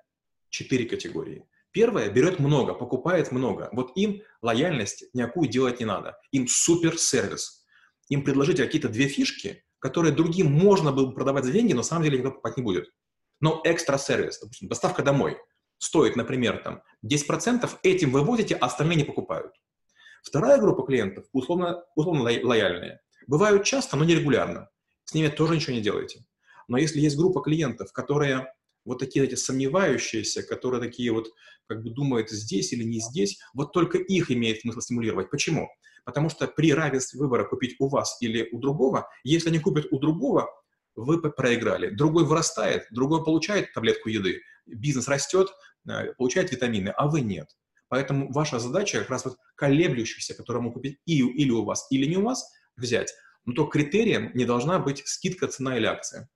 четыре 0.51 0.87
категории– 0.87 1.45
Первое, 1.73 2.11
берет 2.11 2.39
много, 2.39 2.75
покупает 2.75 3.31
много. 3.31 3.69
Вот 3.73 3.93
им 3.95 4.23
лояльность 4.41 5.05
никакую 5.13 5.49
делать 5.49 5.81
не 5.81 5.87
надо. 5.87 6.19
Им 6.33 6.49
супер 6.49 6.99
сервис. 6.99 7.67
Им 8.09 8.25
предложите 8.25 8.65
какие-то 8.65 8.89
две 8.89 9.07
фишки, 9.07 9.65
которые 9.79 10.13
другим 10.13 10.53
можно 10.53 10.93
было 10.93 11.07
бы 11.07 11.15
продавать 11.15 11.45
за 11.45 11.53
деньги, 11.53 11.73
но 11.73 11.79
на 11.79 11.85
самом 11.85 12.05
деле 12.05 12.19
никто 12.19 12.31
покупать 12.31 12.57
не 12.57 12.63
будет. 12.63 12.91
Но 13.41 13.61
экстра 13.65 13.99
сервис, 13.99 14.41
допустим, 14.41 14.69
доставка 14.69 15.03
домой, 15.03 15.39
стоит, 15.79 16.17
например, 16.17 16.59
там 16.63 16.83
10%, 17.07 17.69
этим 17.83 18.11
вывозите, 18.11 18.57
а 18.57 18.67
остальные 18.67 18.97
не 18.97 19.05
покупают. 19.05 19.53
Вторая 20.23 20.59
группа 20.59 20.83
клиентов, 20.83 21.27
условно, 21.33 21.85
условно 21.95 22.23
лояльные, 22.23 23.01
бывают 23.27 23.65
часто, 23.65 23.97
но 23.97 24.05
нерегулярно. 24.05 24.69
С 25.05 25.15
ними 25.15 25.29
тоже 25.29 25.55
ничего 25.55 25.75
не 25.75 25.81
делаете. 25.81 26.25
Но 26.67 26.77
если 26.77 27.01
есть 27.01 27.17
группа 27.17 27.41
клиентов, 27.41 27.93
которые 27.93 28.53
вот 28.85 28.99
такие 28.99 29.25
эти 29.25 29.37
сомневающиеся, 29.37 30.43
которые 30.43 30.83
такие 30.83 31.13
вот 31.13 31.29
как 31.67 31.83
бы 31.83 31.91
думают 31.91 32.31
здесь 32.31 32.73
или 32.73 32.85
не 32.85 33.01
здесь, 33.01 33.39
вот 33.55 33.73
только 33.73 33.99
их 33.99 34.31
имеет 34.31 34.61
смысл 34.61 34.81
стимулировать. 34.81 35.31
Почему? 35.31 35.69
Потому 36.05 36.29
что 36.29 36.47
при 36.47 36.73
равенстве 36.73 37.21
выбора 37.21 37.45
купить 37.45 37.77
у 37.79 37.89
вас 37.89 38.17
или 38.21 38.49
у 38.53 38.59
другого, 38.59 39.09
если 39.25 39.49
они 39.49 39.59
купят 39.59 39.87
у 39.91 39.99
другого, 39.99 40.49
вы 40.97 41.21
проиграли. 41.21 41.91
Другой 41.91 42.25
вырастает, 42.25 42.87
другой 42.91 43.25
получает 43.25 43.73
таблетку 43.73 44.09
еды, 44.09 44.43
бизнес 44.67 45.09
растет, 45.09 45.49
э, 45.89 46.13
получает 46.15 46.51
витамины, 46.51 46.89
а 46.91 47.07
вы 47.07 47.21
нет. 47.21 47.49
Поэтому 47.89 48.31
ваша 48.33 48.59
задача 48.59 49.01
как 49.01 49.11
раз 49.11 49.25
вот 49.25 49.37
колеблющихся, 49.55 50.35
которому 50.35 50.73
купить 50.73 50.99
и, 51.07 51.19
или 51.19 51.51
у 51.51 51.65
вас, 51.65 51.87
или 51.91 52.07
не 52.07 52.17
у 52.17 52.25
вас, 52.25 52.51
взять. 52.77 53.15
Но 53.45 53.55
то 53.55 53.65
критерием 53.67 54.31
не 54.35 54.45
должна 54.45 54.79
быть 54.79 55.03
скидка, 55.07 55.49
цена 55.49 55.77
или 55.77 55.87
акция. 55.87 56.29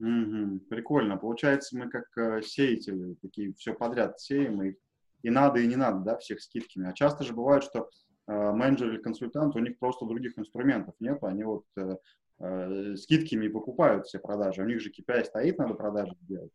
Угу, 0.00 0.60
прикольно. 0.68 1.16
Получается, 1.16 1.76
мы 1.76 1.88
как 1.88 2.04
э, 2.16 2.42
сеятели, 2.42 3.14
такие 3.22 3.54
все 3.54 3.72
подряд 3.72 4.20
сеем, 4.20 4.62
и, 4.62 4.74
и 5.22 5.30
надо, 5.30 5.60
и 5.60 5.66
не 5.66 5.76
надо, 5.76 6.00
да, 6.00 6.18
всех 6.18 6.42
скидками. 6.42 6.90
А 6.90 6.92
часто 6.92 7.24
же 7.24 7.32
бывает, 7.32 7.62
что 7.62 7.88
менеджер 8.26 8.88
или 8.88 8.98
консультант, 8.98 9.56
у 9.56 9.58
них 9.58 9.78
просто 9.78 10.06
других 10.06 10.38
инструментов 10.38 10.94
нет, 11.00 11.22
они 11.22 11.44
вот 11.44 11.64
э, 11.76 11.96
э, 12.38 12.96
скидками 12.96 13.48
покупают 13.48 14.06
все 14.06 14.18
продажи, 14.18 14.62
у 14.62 14.66
них 14.66 14.80
же 14.80 14.90
KPI 14.90 15.24
стоит, 15.24 15.58
надо 15.58 15.74
продажи 15.74 16.14
делать. 16.20 16.52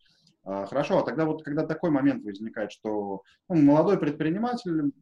А, 0.50 0.66
хорошо, 0.66 1.00
а 1.00 1.04
тогда 1.04 1.26
вот 1.26 1.44
когда 1.44 1.66
такой 1.66 1.90
момент 1.90 2.24
возникает, 2.24 2.72
что 2.72 3.22
ну, 3.50 3.56
молодой 3.56 4.00
предприниматель, 4.00 4.94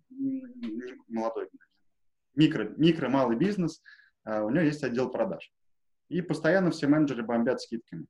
молодой, 1.07 1.49
микро, 2.33 2.73
микро, 2.77 3.09
малый 3.09 3.37
бизнес, 3.37 3.81
э, 4.25 4.41
у 4.41 4.49
него 4.49 4.63
есть 4.63 4.83
отдел 4.83 5.11
продаж. 5.11 5.51
И 6.09 6.21
постоянно 6.21 6.71
все 6.71 6.87
менеджеры 6.87 7.23
бомбят 7.23 7.61
скидками. 7.61 8.07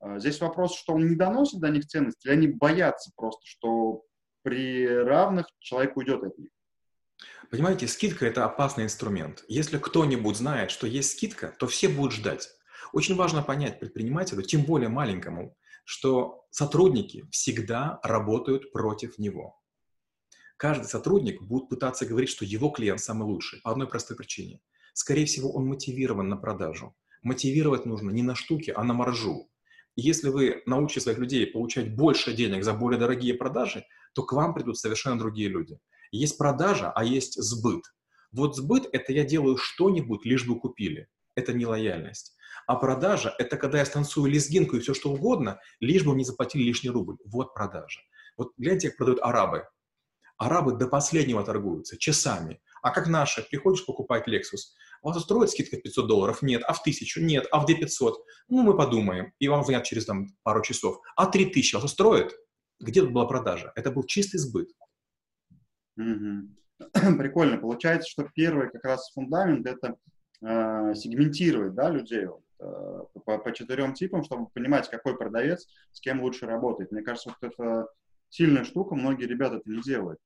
А, 0.00 0.18
здесь 0.18 0.40
вопрос, 0.40 0.76
что 0.76 0.94
он 0.94 1.06
не 1.06 1.14
доносит 1.14 1.60
до 1.60 1.68
них 1.68 1.86
ценности, 1.86 2.26
или 2.26 2.34
они 2.34 2.48
боятся 2.48 3.12
просто, 3.14 3.42
что 3.44 4.02
при 4.42 4.86
равных 4.86 5.46
человек 5.60 5.96
уйдет 5.96 6.24
от 6.24 6.36
них. 6.38 6.50
Понимаете, 7.50 7.88
скидка– 7.88 8.26
это 8.28 8.44
опасный 8.44 8.84
инструмент. 8.84 9.44
Если 9.48 9.78
кто-нибудь 9.78 10.36
знает, 10.36 10.70
что 10.70 10.86
есть 10.86 11.12
скидка, 11.12 11.54
то 11.58 11.66
все 11.66 11.88
будут 11.88 12.12
ждать. 12.12 12.48
Очень 12.92 13.16
важно 13.16 13.42
понять 13.42 13.80
предпринимателю, 13.80 14.42
тем 14.42 14.62
более 14.62 14.88
маленькому, 14.88 15.56
что 15.84 16.44
сотрудники 16.50 17.26
всегда 17.30 17.98
работают 18.02 18.72
против 18.72 19.18
него. 19.18 19.60
Каждый 20.56 20.86
сотрудник 20.86 21.42
будет 21.42 21.68
пытаться 21.68 22.06
говорить, 22.06 22.30
что 22.30 22.44
его 22.44 22.70
клиент 22.70 23.00
самый 23.00 23.24
лучший, 23.24 23.60
по 23.62 23.72
одной 23.72 23.88
простой 23.88 24.16
причине. 24.16 24.60
Скорее 24.92 25.26
всего, 25.26 25.52
он 25.52 25.66
мотивирован 25.66 26.28
на 26.28 26.36
продажу. 26.36 26.94
Мотивировать 27.22 27.84
нужно 27.86 28.10
не 28.10 28.22
на 28.22 28.34
штуки, 28.34 28.72
а 28.74 28.84
на 28.84 28.94
маржу 28.94 29.48
если 29.96 30.28
вы 30.28 30.62
научите 30.66 31.00
своих 31.00 31.18
людей 31.18 31.46
получать 31.46 31.94
больше 31.94 32.32
денег 32.32 32.64
за 32.64 32.72
более 32.72 32.98
дорогие 32.98 33.34
продажи, 33.34 33.84
то 34.12 34.22
к 34.24 34.32
вам 34.32 34.54
придут 34.54 34.78
совершенно 34.78 35.18
другие 35.18 35.48
люди. 35.48 35.78
Есть 36.14 36.38
продажа, 36.38 36.92
а 36.94 37.04
есть 37.04 37.34
сбыт. 37.42 37.82
Вот 38.30 38.54
сбыт– 38.54 38.88
это 38.92 39.12
я 39.12 39.24
делаю 39.24 39.56
что-нибудь, 39.56 40.24
лишь 40.24 40.46
бы 40.46 40.60
купили. 40.60 41.08
Это 41.34 41.52
не 41.52 41.66
лояльность. 41.66 42.36
А 42.68 42.76
продажа— 42.76 43.34
это 43.38 43.56
когда 43.56 43.78
я 43.78 43.84
станцую 43.84 44.30
лезгинку 44.30 44.76
и 44.76 44.80
все 44.80 44.94
что 44.94 45.10
угодно, 45.10 45.58
лишь 45.80 46.04
бы 46.04 46.14
мне 46.14 46.24
заплатили 46.24 46.62
лишний 46.62 46.90
рубль. 46.90 47.16
Вот 47.24 47.52
продажа. 47.52 47.98
Вот 48.36 48.52
гляньте, 48.56 48.90
как 48.90 48.98
продают 48.98 49.20
арабы. 49.22 49.66
Арабы 50.38 50.76
до 50.76 50.86
последнего 50.86 51.42
торгуются, 51.42 51.98
часами. 51.98 52.60
А 52.80 52.92
как 52.92 53.08
наши? 53.08 53.42
Приходишь 53.50 53.84
покупать 53.84 54.28
Lexus, 54.28 54.70
вас 55.02 55.16
устроит 55.16 55.50
скидка 55.50 55.78
в 55.78 55.82
500 55.82 56.06
долларов? 56.06 56.42
Нет. 56.42 56.62
А 56.68 56.74
в 56.74 56.80
1000? 56.80 57.22
Нет. 57.22 57.48
А 57.50 57.58
в 57.58 57.66
2500? 57.66 58.24
Ну, 58.50 58.62
мы 58.62 58.76
подумаем. 58.76 59.32
И 59.40 59.48
вам 59.48 59.64
звонят 59.64 59.82
через 59.82 60.04
там, 60.04 60.28
пару 60.44 60.62
часов. 60.62 60.98
А 61.16 61.26
3000 61.26 61.74
вас 61.74 61.84
устроит? 61.84 62.32
Где 62.78 63.00
тут 63.00 63.10
была 63.12 63.26
продажа? 63.26 63.72
Это 63.74 63.90
был 63.90 64.04
чистый 64.04 64.38
сбыт. 64.38 64.68
Угу. 65.96 67.16
Прикольно. 67.18 67.58
Получается, 67.58 68.08
что 68.08 68.28
первый 68.34 68.70
как 68.70 68.84
раз 68.84 69.10
фундамент— 69.12 69.66
это 69.66 69.96
э, 70.42 70.94
сегментировать 70.94 71.74
да, 71.74 71.90
людей 71.90 72.26
вот, 72.26 72.42
э, 72.60 73.20
по, 73.24 73.38
по 73.38 73.52
четырем 73.52 73.94
типам, 73.94 74.24
чтобы 74.24 74.48
понимать, 74.48 74.90
какой 74.90 75.16
продавец 75.16 75.66
с 75.92 76.00
кем 76.00 76.22
лучше 76.22 76.46
работает. 76.46 76.92
Мне 76.92 77.02
кажется, 77.02 77.30
вот 77.30 77.52
это 77.52 77.88
сильная 78.28 78.64
штука, 78.64 78.94
многие 78.94 79.26
ребята 79.26 79.56
это 79.56 79.70
не 79.70 79.80
делают. 79.80 80.18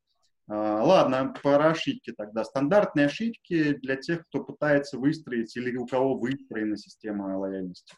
А, 0.48 0.82
ладно, 0.82 1.34
про 1.42 1.70
ошибки 1.70 2.12
тогда. 2.16 2.42
Стандартные 2.42 3.06
ошибки 3.06 3.74
для 3.74 3.96
тех, 3.96 4.26
кто 4.28 4.42
пытается 4.42 4.98
выстроить 4.98 5.54
или 5.56 5.76
у 5.76 5.86
кого 5.86 6.16
выстроена 6.16 6.76
система 6.76 7.38
лояльности. 7.38 7.94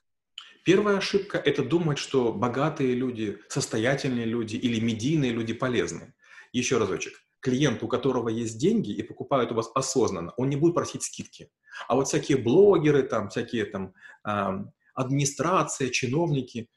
Первая 0.64 0.98
ошибка– 0.98 1.38
это 1.44 1.64
думать, 1.64 1.98
что 1.98 2.32
богатые 2.32 2.94
люди, 2.94 3.38
состоятельные 3.48 4.26
люди 4.26 4.56
или 4.56 4.80
медийные 4.80 5.32
люди 5.32 5.54
полезны. 5.54 6.12
Еще 6.52 6.78
разочек. 6.78 7.14
Клиент, 7.40 7.82
у 7.82 7.88
которого 7.88 8.28
есть 8.28 8.58
деньги 8.58 8.90
и 8.90 9.02
покупает 9.02 9.50
у 9.52 9.54
вас 9.54 9.70
осознанно, 9.74 10.32
он 10.36 10.50
не 10.50 10.56
будет 10.56 10.74
просить 10.74 11.02
скидки. 11.02 11.50
А 11.88 11.94
вот 11.94 12.08
всякие 12.08 12.38
блогеры, 12.38 13.02
там, 13.02 13.30
всякие 13.30 13.64
там 13.64 13.94
э, 14.26 14.64
администрация, 14.94 15.88
чиновники, 15.88 16.68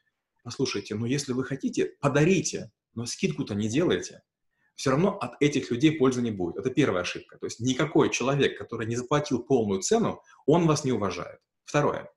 послушайте, 0.42 0.94
ну 0.94 1.06
если 1.06 1.32
вы 1.32 1.44
хотите, 1.44 1.92
подарите, 2.00 2.72
но 2.94 3.06
скидку-то 3.06 3.54
не 3.54 3.68
делайте 3.68 4.22
все 4.74 4.90
равно 4.90 5.16
от 5.18 5.40
этих 5.40 5.70
людей 5.70 5.92
пользы 5.92 6.20
не 6.20 6.30
будет. 6.30 6.56
Это 6.56 6.70
первая 6.70 7.02
ошибка. 7.02 7.38
То 7.38 7.46
есть 7.46 7.60
никакой 7.60 8.10
человек, 8.10 8.58
который 8.58 8.86
не 8.86 8.96
заплатил 8.96 9.42
полную 9.42 9.80
цену, 9.80 10.22
он 10.46 10.66
вас 10.66 10.84
не 10.84 10.92
уважает. 10.92 11.38
Второе. 11.64 12.10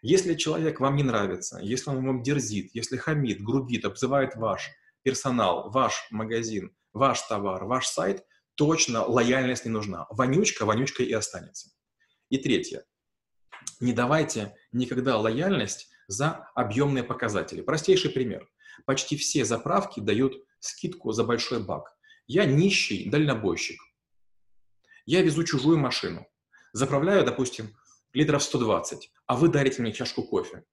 Если 0.00 0.34
человек 0.34 0.80
вам 0.80 0.96
не 0.96 1.02
нравится, 1.02 1.60
если 1.62 1.90
он 1.90 2.04
вам 2.04 2.22
дерзит, 2.22 2.70
если 2.74 2.96
хамит, 2.96 3.42
грубит, 3.42 3.84
обзывает 3.84 4.34
ваш 4.36 4.70
персонал, 5.02 5.70
ваш 5.70 6.08
магазин, 6.10 6.74
ваш 6.92 7.22
товар, 7.22 7.64
ваш 7.64 7.86
сайт, 7.86 8.24
точно 8.54 9.04
лояльность 9.04 9.64
не 9.64 9.70
нужна. 9.70 10.06
Вонючка, 10.10 10.64
вонючка 10.64 11.02
и 11.02 11.12
останется. 11.12 11.70
И 12.28 12.38
третье. 12.38 12.84
Не 13.80 13.92
давайте 13.92 14.56
никогда 14.72 15.18
лояльность 15.18 15.88
за 16.08 16.48
объемные 16.54 17.04
показатели. 17.04 17.62
Простейший 17.62 18.10
пример. 18.10 18.48
Почти 18.84 19.16
все 19.16 19.44
заправки 19.44 20.00
дают 20.00 20.34
скидку 20.60 21.12
за 21.12 21.24
большой 21.24 21.62
бак. 21.62 21.96
Я 22.26 22.44
нищий 22.44 23.10
дальнобойщик. 23.10 23.80
Я 25.04 25.22
везу 25.22 25.44
чужую 25.44 25.78
машину. 25.78 26.26
Заправляю, 26.72 27.24
допустим, 27.24 27.76
литров 28.12 28.42
120, 28.42 29.12
а 29.26 29.36
вы 29.36 29.48
дарите 29.48 29.82
мне 29.82 29.92
чашку 29.92 30.22
кофе. 30.22 30.64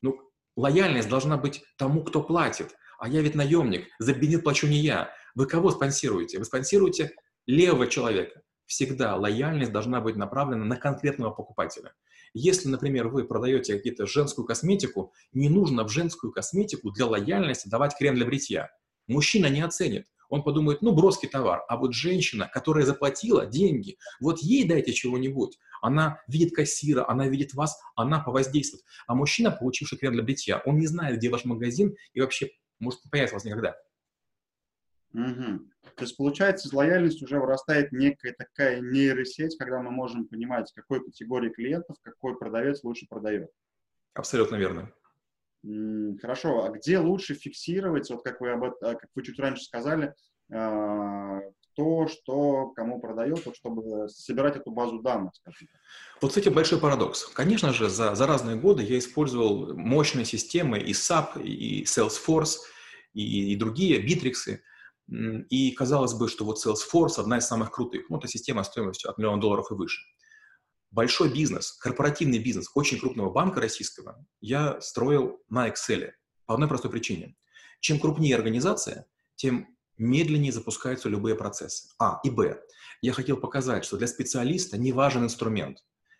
Ну, 0.00 0.18
лояльность 0.56 1.08
должна 1.08 1.36
быть 1.36 1.64
тому, 1.76 2.04
кто 2.04 2.22
платит. 2.22 2.74
А 3.02 3.08
я 3.08 3.20
ведь 3.20 3.34
наемник, 3.34 3.88
за 3.98 4.14
бензин 4.14 4.42
плачу 4.42 4.68
не 4.68 4.78
я. 4.78 5.10
Вы 5.34 5.46
кого 5.46 5.72
спонсируете? 5.72 6.38
Вы 6.38 6.44
спонсируете 6.44 7.10
левого 7.46 7.88
человека. 7.88 8.42
Всегда 8.66 9.16
лояльность 9.16 9.72
должна 9.72 10.00
быть 10.00 10.14
направлена 10.14 10.64
на 10.64 10.76
конкретного 10.76 11.32
покупателя. 11.32 11.94
Если, 12.32 12.68
например, 12.68 13.08
вы 13.08 13.24
продаете 13.24 13.74
какие-то 13.74 14.06
женскую 14.06 14.46
косметику, 14.46 15.12
не 15.32 15.48
нужно 15.48 15.82
в 15.82 15.88
женскую 15.88 16.32
косметику 16.32 16.92
для 16.92 17.06
лояльности 17.06 17.68
давать 17.68 17.96
крем 17.98 18.14
для 18.14 18.24
бритья. 18.24 18.70
Мужчина 19.08 19.46
не 19.46 19.62
оценит. 19.62 20.06
Он 20.28 20.44
подумает, 20.44 20.80
ну, 20.80 20.92
броский 20.92 21.28
товар. 21.28 21.64
А 21.68 21.78
вот 21.78 21.94
женщина, 21.94 22.48
которая 22.54 22.86
заплатила 22.86 23.46
деньги, 23.46 23.98
вот 24.20 24.38
ей 24.38 24.62
дайте 24.62 24.92
чего-нибудь. 24.92 25.58
Она 25.82 26.20
видит 26.28 26.54
кассира, 26.54 27.04
она 27.08 27.26
видит 27.26 27.52
вас, 27.52 27.76
она 27.96 28.20
повоздействует. 28.20 28.84
А 29.08 29.16
мужчина, 29.16 29.50
получивший 29.50 29.98
крем 29.98 30.12
для 30.12 30.22
бритья, 30.22 30.62
он 30.64 30.78
не 30.78 30.86
знает, 30.86 31.16
где 31.16 31.30
ваш 31.30 31.44
магазин 31.44 31.96
и 32.14 32.20
вообще 32.20 32.50
может 32.82 33.04
не 33.04 33.10
появиться 33.10 33.34
вас 33.34 33.44
никогда. 33.44 33.76
Угу. 35.14 35.70
То 35.96 36.04
есть, 36.04 36.16
получается, 36.16 36.68
из 36.68 36.72
лояльности 36.72 37.24
уже 37.24 37.38
вырастает 37.38 37.92
некая 37.92 38.32
такая 38.32 38.80
нейросеть, 38.80 39.56
когда 39.58 39.80
мы 39.80 39.90
можем 39.90 40.26
понимать, 40.26 40.72
какой 40.74 41.04
категории 41.04 41.50
клиентов, 41.50 41.96
какой 42.02 42.38
продавец 42.38 42.82
лучше 42.82 43.06
продает. 43.08 43.50
Абсолютно 44.14 44.56
верно. 44.56 44.92
Хорошо, 46.20 46.64
а 46.64 46.70
где 46.70 46.98
лучше 46.98 47.34
фиксировать, 47.34 48.10
вот 48.10 48.24
как 48.24 48.40
вы, 48.40 48.50
об, 48.50 48.64
а, 48.64 48.94
как 48.94 49.08
вы 49.14 49.22
чуть 49.22 49.38
раньше 49.38 49.62
сказали, 49.62 50.12
а, 50.50 51.40
кто 51.72 52.06
что 52.08 52.68
кому 52.68 53.00
продает, 53.00 53.46
чтобы 53.56 54.08
собирать 54.08 54.56
эту 54.56 54.70
базу 54.70 55.00
данных, 55.00 55.34
скажем 55.34 55.68
Вот, 56.20 56.28
кстати, 56.28 56.48
большой 56.48 56.78
парадокс. 56.78 57.26
Конечно 57.26 57.72
же, 57.72 57.88
за, 57.88 58.14
за 58.14 58.26
разные 58.26 58.56
годы 58.56 58.82
я 58.82 58.98
использовал 58.98 59.74
мощные 59.74 60.24
системы 60.24 60.78
и 60.78 60.92
SAP, 60.92 61.42
и 61.42 61.84
Salesforce, 61.84 62.58
и, 63.14 63.52
и 63.52 63.56
другие, 63.56 64.00
Bittrex. 64.00 64.58
И 65.50 65.72
казалось 65.72 66.14
бы, 66.14 66.28
что 66.28 66.44
вот 66.44 66.64
Salesforce 66.64 67.18
одна 67.18 67.38
из 67.38 67.46
самых 67.46 67.70
крутых. 67.70 68.08
Ну, 68.08 68.18
это 68.18 68.28
система 68.28 68.62
стоимостью 68.62 69.10
от 69.10 69.18
миллиона 69.18 69.40
долларов 69.40 69.70
и 69.70 69.74
выше 69.74 70.00
большой 70.92 71.32
бизнес, 71.32 71.72
корпоративный 71.72 72.38
бизнес 72.38 72.70
очень 72.74 73.00
крупного 73.00 73.30
банка 73.30 73.60
российского 73.60 74.24
я 74.40 74.80
строил 74.80 75.42
на 75.48 75.68
Excel 75.68 76.12
по 76.46 76.54
одной 76.54 76.68
простой 76.68 76.90
причине. 76.90 77.34
Чем 77.80 77.98
крупнее 77.98 78.36
организация, 78.36 79.06
тем 79.34 79.74
медленнее 80.02 80.52
запускаются 80.52 81.08
любые 81.08 81.36
процессы. 81.36 81.88
А. 81.98 82.20
И 82.24 82.30
Б. 82.30 82.60
Я 83.00 83.12
хотел 83.12 83.36
показать, 83.36 83.84
что 83.84 83.96
для 83.96 84.06
специалиста 84.06 84.76
не 84.76 84.92
важен 84.92 85.24
инструмент. 85.24 85.78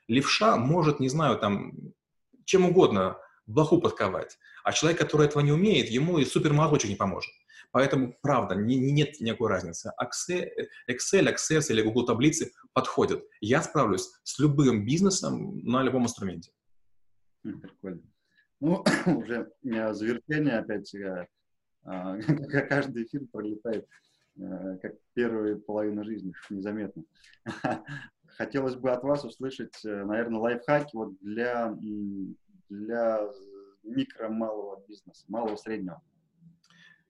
Левша 0.08 0.56
может, 0.56 1.00
не 1.00 1.08
знаю, 1.08 1.38
там, 1.38 1.72
чем 2.44 2.66
угодно 2.66 3.18
блоху 3.46 3.80
подковать, 3.80 4.38
а 4.64 4.72
человек, 4.72 5.00
который 5.00 5.26
этого 5.26 5.42
не 5.42 5.52
умеет, 5.52 5.88
ему 5.88 6.18
и 6.18 6.24
супермолоточек 6.24 6.90
не 6.90 6.96
поможет. 6.96 7.32
Поэтому, 7.70 8.14
правда, 8.20 8.54
не, 8.54 8.76
не, 8.76 8.92
нет 8.92 9.20
никакой 9.20 9.48
разницы. 9.48 9.92
Excel, 10.00 10.48
Excel, 10.88 11.34
Access 11.34 11.70
или 11.70 11.82
Google 11.82 12.04
таблицы 12.04 12.52
подходят. 12.74 13.24
Я 13.40 13.62
справлюсь 13.62 14.10
с 14.24 14.38
любым 14.38 14.84
бизнесом 14.84 15.58
на 15.64 15.82
любом 15.82 16.04
инструменте. 16.04 16.52
Прикольно. 17.42 18.02
Ну, 18.60 18.84
уже 19.06 19.50
завершение 19.62 20.58
опять. 20.58 20.94
А, 21.84 22.16
каждый 22.68 23.04
эфир 23.04 23.26
пролетает 23.30 23.88
э, 24.36 24.78
как 24.80 24.94
первая 25.14 25.56
половина 25.56 26.04
жизни, 26.04 26.32
незаметно. 26.50 27.04
Хотелось 28.26 28.76
бы 28.76 28.90
от 28.90 29.02
вас 29.02 29.24
услышать, 29.24 29.84
э, 29.84 30.04
наверное, 30.04 30.40
лайфхаки 30.40 30.94
вот 30.94 31.18
для, 31.20 31.76
для 32.68 33.20
микро-малого 33.82 34.84
бизнеса, 34.86 35.24
малого-среднего. 35.28 36.02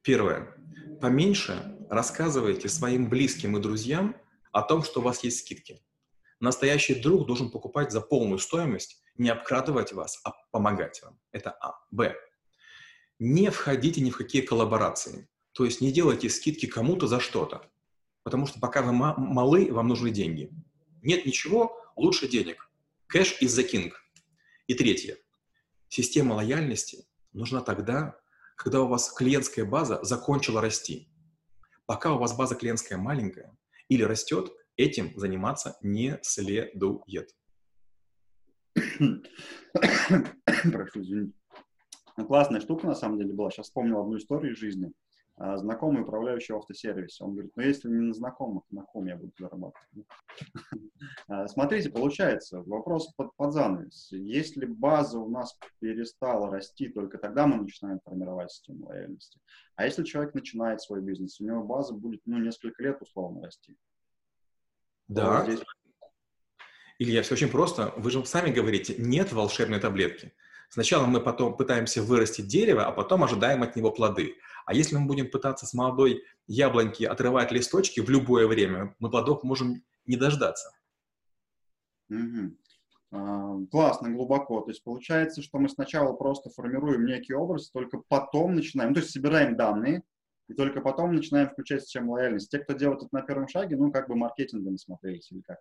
Первое. 0.02 0.52
Поменьше 1.00 1.78
рассказывайте 1.88 2.68
своим 2.68 3.08
близким 3.08 3.56
и 3.56 3.60
друзьям 3.60 4.16
о 4.50 4.62
том, 4.62 4.82
что 4.82 5.00
у 5.00 5.02
вас 5.02 5.22
есть 5.22 5.40
скидки. 5.40 5.80
Настоящий 6.40 7.00
друг 7.00 7.26
должен 7.26 7.50
покупать 7.50 7.92
за 7.92 8.00
полную 8.00 8.38
стоимость, 8.38 9.00
не 9.16 9.30
обкрадывать 9.30 9.92
вас, 9.92 10.20
а 10.24 10.32
помогать 10.50 11.00
вам. 11.02 11.18
Это 11.30 11.52
А. 11.52 11.74
Б. 11.92 12.16
Не 13.24 13.52
входите 13.52 14.00
ни 14.00 14.10
в 14.10 14.16
какие 14.16 14.42
коллаборации. 14.42 15.28
То 15.52 15.64
есть 15.64 15.80
не 15.80 15.92
делайте 15.92 16.28
скидки 16.28 16.66
кому-то 16.66 17.06
за 17.06 17.20
что-то. 17.20 17.70
Потому 18.24 18.46
что 18.46 18.58
пока 18.58 18.82
вы 18.82 18.92
малы, 18.92 19.72
вам 19.72 19.86
нужны 19.86 20.10
деньги. 20.10 20.50
Нет 21.02 21.24
ничего 21.24 21.80
лучше 21.94 22.26
денег. 22.26 22.68
Кэш 23.06 23.40
is 23.40 23.56
the 23.56 23.64
king. 23.64 23.92
И 24.66 24.74
третье. 24.74 25.18
Система 25.88 26.32
лояльности 26.32 27.06
нужна 27.32 27.60
тогда, 27.60 28.18
когда 28.56 28.80
у 28.80 28.88
вас 28.88 29.12
клиентская 29.12 29.66
база 29.66 30.02
закончила 30.02 30.60
расти. 30.60 31.08
Пока 31.86 32.14
у 32.14 32.18
вас 32.18 32.36
база 32.36 32.56
клиентская 32.56 32.98
маленькая 32.98 33.56
или 33.88 34.02
растет, 34.02 34.50
этим 34.76 35.16
заниматься 35.16 35.76
не 35.80 36.18
следует. 36.22 37.36
Прошу 38.74 41.02
извинить. 41.02 41.36
Классная 42.16 42.60
штука 42.60 42.86
на 42.86 42.94
самом 42.94 43.18
деле 43.18 43.32
была. 43.32 43.50
Сейчас 43.50 43.66
вспомнил 43.66 44.00
одну 44.00 44.16
историю 44.16 44.52
из 44.52 44.58
жизни. 44.58 44.92
А, 45.36 45.56
знакомый 45.56 46.02
управляющий 46.02 46.52
в 46.52 46.58
автосервисе. 46.58 47.24
Он 47.24 47.32
говорит, 47.32 47.52
ну 47.56 47.62
если 47.62 47.88
не 47.88 48.00
на 48.00 48.14
знакомых, 48.14 48.64
на 48.70 48.82
ком 48.82 49.06
я 49.06 49.16
буду 49.16 49.32
зарабатывать? 49.38 49.88
А, 51.28 51.48
смотрите, 51.48 51.90
получается, 51.90 52.62
вопрос 52.62 53.12
под, 53.16 53.34
под 53.36 53.52
занавес. 53.52 54.12
Если 54.12 54.66
база 54.66 55.18
у 55.18 55.28
нас 55.28 55.58
перестала 55.80 56.50
расти, 56.50 56.88
только 56.88 57.18
тогда 57.18 57.46
мы 57.46 57.56
начинаем 57.56 58.00
формировать 58.04 58.52
систему 58.52 58.86
лояльности. 58.86 59.40
А 59.74 59.84
если 59.84 60.04
человек 60.04 60.34
начинает 60.34 60.80
свой 60.80 61.00
бизнес, 61.00 61.40
у 61.40 61.44
него 61.44 61.64
база 61.64 61.94
будет, 61.94 62.20
ну, 62.24 62.38
несколько 62.38 62.82
лет 62.82 63.00
условно 63.00 63.42
расти. 63.42 63.76
Да. 65.08 65.44
Здесь... 65.44 65.60
Илья, 66.98 67.22
все 67.22 67.34
очень 67.34 67.50
просто. 67.50 67.92
Вы 67.96 68.10
же 68.10 68.24
сами 68.24 68.52
говорите, 68.52 68.94
нет 68.98 69.32
волшебной 69.32 69.80
таблетки. 69.80 70.32
Сначала 70.72 71.04
мы 71.04 71.20
потом 71.20 71.54
пытаемся 71.54 72.02
вырастить 72.02 72.46
дерево, 72.46 72.86
а 72.86 72.92
потом 72.92 73.22
ожидаем 73.22 73.62
от 73.62 73.76
него 73.76 73.90
плоды. 73.90 74.36
А 74.64 74.72
если 74.72 74.96
мы 74.96 75.06
будем 75.06 75.30
пытаться 75.30 75.66
с 75.66 75.74
молодой 75.74 76.24
яблоньки 76.46 77.04
отрывать 77.04 77.52
листочки 77.52 78.00
в 78.00 78.08
любое 78.08 78.46
время, 78.46 78.96
мы 78.98 79.10
плодов 79.10 79.42
можем 79.42 79.84
не 80.06 80.16
дождаться. 80.16 80.70
Угу. 82.08 82.56
А, 83.10 83.58
классно, 83.70 84.12
глубоко. 84.12 84.62
То 84.62 84.70
есть 84.70 84.82
получается, 84.82 85.42
что 85.42 85.58
мы 85.58 85.68
сначала 85.68 86.14
просто 86.14 86.48
формируем 86.48 87.04
некий 87.04 87.34
образ, 87.34 87.68
только 87.68 88.00
потом 88.08 88.54
начинаем, 88.54 88.92
ну, 88.92 88.94
то 88.94 89.00
есть 89.00 89.12
собираем 89.12 89.56
данные, 89.56 90.02
и 90.48 90.54
только 90.54 90.80
потом 90.80 91.14
начинаем 91.14 91.50
включать 91.50 91.82
систему 91.82 92.12
лояльности. 92.12 92.56
Те, 92.56 92.60
кто 92.60 92.72
делает 92.72 93.02
это 93.02 93.10
на 93.12 93.20
первом 93.20 93.46
шаге, 93.46 93.76
ну, 93.76 93.92
как 93.92 94.08
бы 94.08 94.16
маркетингом 94.16 94.78
смотрелись 94.78 95.30
или 95.32 95.42
как? 95.42 95.58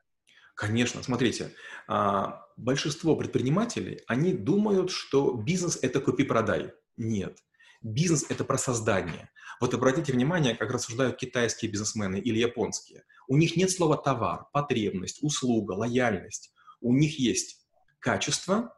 Конечно, 0.55 1.01
смотрите, 1.03 1.53
а, 1.87 2.45
большинство 2.57 3.15
предпринимателей, 3.15 4.01
они 4.07 4.33
думают, 4.33 4.91
что 4.91 5.33
бизнес– 5.33 5.79
это 5.81 5.99
купи-продай. 5.99 6.73
Нет. 6.97 7.39
Бизнес– 7.81 8.25
это 8.29 8.43
про 8.43 8.57
создание. 8.57 9.29
Вот 9.59 9.73
обратите 9.73 10.13
внимание, 10.13 10.55
как 10.55 10.71
рассуждают 10.71 11.17
китайские 11.17 11.71
бизнесмены 11.71 12.17
или 12.19 12.39
японские. 12.39 13.03
У 13.27 13.37
них 13.37 13.55
нет 13.55 13.71
слова 13.71 13.97
товар, 13.97 14.45
потребность, 14.53 15.19
услуга, 15.23 15.73
лояльность. 15.73 16.53
У 16.79 16.93
них 16.93 17.17
есть 17.19 17.65
качество, 17.99 18.75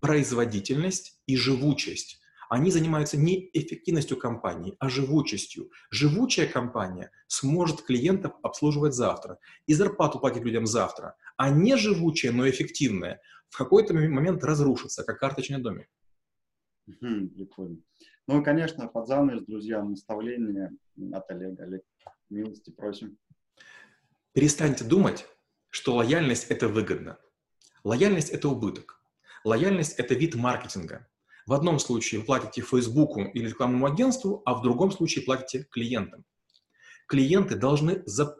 производительность 0.00 1.20
и 1.26 1.36
живучесть. 1.36 2.20
Они 2.54 2.70
занимаются 2.70 3.16
не 3.16 3.50
эффективностью 3.52 4.16
компании, 4.16 4.76
а 4.78 4.88
живучестью. 4.88 5.72
Живучая 5.90 6.46
компания 6.46 7.10
сможет 7.26 7.82
клиентов 7.82 8.34
обслуживать 8.44 8.94
завтра 8.94 9.40
и 9.66 9.74
зарплату 9.74 10.20
платить 10.20 10.44
людям 10.44 10.64
завтра, 10.64 11.16
а 11.36 11.50
не 11.50 11.76
живучая, 11.76 12.30
но 12.30 12.48
эффективная 12.48 13.20
в 13.48 13.58
какой-то 13.58 13.92
момент 13.92 14.44
разрушится, 14.44 15.02
как 15.02 15.18
карточный 15.18 15.58
домик. 15.58 15.88
Прикольно. 17.00 17.78
Ну 18.28 18.40
и, 18.40 18.44
конечно, 18.44 18.86
под 18.86 19.08
занавес, 19.08 19.44
друзья, 19.46 19.82
наставление 19.82 20.70
от 21.12 21.28
Олега. 21.32 21.64
Олег, 21.64 21.82
милости 22.30 22.70
просим. 22.70 23.18
Перестаньте 24.32 24.84
думать, 24.84 25.26
что 25.70 25.96
лояльность– 25.96 26.46
это 26.50 26.68
выгодно. 26.68 27.18
Лояльность– 27.82 28.30
это 28.30 28.48
убыток. 28.48 29.02
Лояльность– 29.42 29.94
это 29.98 30.14
вид 30.14 30.36
маркетинга. 30.36 31.08
В 31.46 31.52
одном 31.52 31.78
случае 31.78 32.20
вы 32.20 32.26
платите 32.26 32.62
Фейсбуку 32.62 33.22
или 33.22 33.48
рекламному 33.48 33.86
агентству, 33.86 34.42
а 34.44 34.54
в 34.54 34.62
другом 34.62 34.90
случае 34.90 35.24
платите 35.24 35.66
клиентам. 35.70 36.24
Клиенты 37.06 37.54
должны 37.54 38.02
за, 38.06 38.36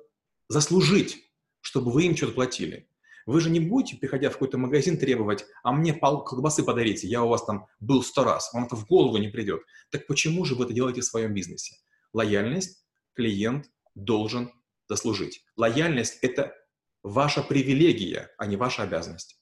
заслужить, 0.49 1.19
чтобы 1.61 1.91
вы 1.91 2.05
им 2.05 2.17
что-то 2.17 2.33
платили. 2.33 2.89
Вы 3.27 3.41
же 3.41 3.51
не 3.51 3.61
будете, 3.61 3.97
приходя 3.97 4.29
в 4.29 4.35
какой-то 4.35 4.59
магазин, 4.59 4.99
требовать, 4.99 5.47
а 5.63 5.73
мне 5.73 5.95
пол 5.95 6.25
колбасы 6.25 6.63
подарите, 6.63 7.07
я 7.09 7.23
у 7.23 7.29
вас 7.29 7.45
там 7.45 7.67
был 7.81 8.03
сто 8.03 8.25
раз, 8.25 8.53
вам 8.53 8.67
это 8.67 8.77
в 8.77 8.87
голову 8.87 9.17
не 9.17 9.29
придет. 9.29 9.63
Так 9.91 10.07
почему 10.07 10.45
же 10.45 10.55
вы 10.55 10.65
это 10.65 10.75
делаете 10.75 11.01
в 11.01 11.05
своем 11.05 11.33
бизнесе? 11.33 11.77
Лояльность 12.13 12.85
клиент 13.15 13.71
должен 13.95 14.51
заслужить. 14.89 15.45
Лояльность– 15.57 16.19
это 16.23 16.55
ваша 17.03 17.43
привилегия, 17.43 18.31
а 18.39 18.47
не 18.47 18.57
ваша 18.57 18.83
обязанность. 18.83 19.41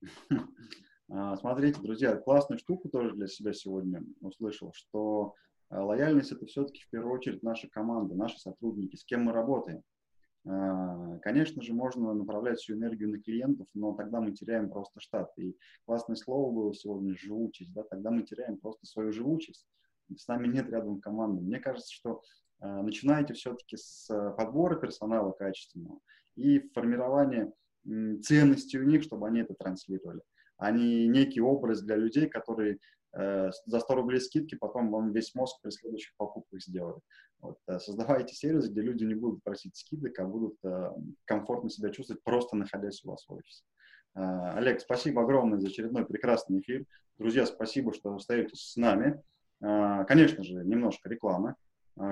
А, 1.14 1.36
смотрите, 1.36 1.78
друзья, 1.82 2.16
классную 2.16 2.58
штуку 2.58 2.88
тоже 2.88 3.14
для 3.14 3.26
себя 3.26 3.52
сегодня 3.52 4.02
услышал, 4.22 4.72
что 4.72 5.34
а, 5.68 5.84
лояльность– 5.84 6.32
это 6.32 6.46
все-таки 6.46 6.80
в 6.80 6.88
первую 6.88 7.12
очередь 7.12 7.42
наша 7.42 7.68
команда, 7.68 8.14
наши 8.14 8.38
сотрудники, 8.38 8.96
с 8.96 9.04
кем 9.04 9.24
мы 9.24 9.32
работаем. 9.32 9.82
А, 10.46 11.18
конечно 11.18 11.60
же, 11.60 11.74
можно 11.74 12.14
направлять 12.14 12.60
всю 12.60 12.76
энергию 12.76 13.10
на 13.10 13.20
клиентов, 13.20 13.66
но 13.74 13.92
тогда 13.92 14.22
мы 14.22 14.32
теряем 14.32 14.70
просто 14.70 15.00
штат. 15.00 15.30
И 15.36 15.54
классное 15.84 16.16
слово 16.16 16.50
было 16.50 16.72
сегодня– 16.72 17.14
живучесть. 17.18 17.74
Да? 17.74 17.82
Тогда 17.82 18.10
мы 18.10 18.22
теряем 18.22 18.56
просто 18.56 18.86
свою 18.86 19.12
живучесть. 19.12 19.66
С 20.16 20.26
нами 20.28 20.48
нет 20.48 20.70
рядом 20.70 20.98
команды. 20.98 21.42
Мне 21.42 21.58
кажется, 21.60 21.92
что 21.92 22.22
э, 22.60 22.66
начинайте 22.66 23.34
все-таки 23.34 23.76
с 23.76 24.08
подбора 24.38 24.76
персонала 24.76 25.32
качественного 25.32 26.00
и 26.36 26.60
формирования 26.70 27.52
э, 27.84 28.16
ценностей 28.22 28.78
у 28.78 28.84
них, 28.84 29.02
чтобы 29.02 29.28
они 29.28 29.40
это 29.40 29.54
транслировали, 29.54 30.22
а 30.62 30.70
не 30.70 31.08
некий 31.08 31.40
образ 31.40 31.82
для 31.82 31.96
людей, 31.96 32.28
которые 32.28 32.78
э, 33.14 33.50
за 33.66 33.80
100 33.80 33.94
рублей 33.96 34.20
скидки 34.20 34.54
потом 34.54 34.92
вам 34.92 35.12
весь 35.12 35.34
мозг 35.34 35.60
при 35.60 35.70
следующих 35.70 36.14
покупках 36.16 36.62
сделают. 36.62 37.02
Вот, 37.40 37.58
э, 37.66 37.80
создавайте 37.80 38.32
сервис, 38.32 38.68
где 38.68 38.80
люди 38.80 39.02
не 39.02 39.14
будут 39.16 39.42
просить 39.42 39.76
скидок, 39.76 40.16
а 40.20 40.24
будут 40.24 40.54
э, 40.62 40.90
комфортно 41.24 41.68
себя 41.68 41.90
чувствовать, 41.90 42.22
просто 42.22 42.56
находясь 42.56 43.04
у 43.04 43.10
вас 43.10 43.26
в 43.26 43.32
офисе. 43.32 43.64
Э, 44.14 44.52
Олег, 44.54 44.80
спасибо 44.80 45.22
огромное 45.22 45.58
за 45.58 45.66
очередной 45.66 46.06
прекрасный 46.06 46.60
эфир. 46.60 46.84
Друзья, 47.18 47.44
спасибо, 47.44 47.92
что 47.92 48.14
остаетесь 48.14 48.70
с 48.70 48.76
нами. 48.76 49.20
Конечно 49.60 50.42
же, 50.42 50.64
немножко 50.64 51.08
рекламы. 51.08 51.54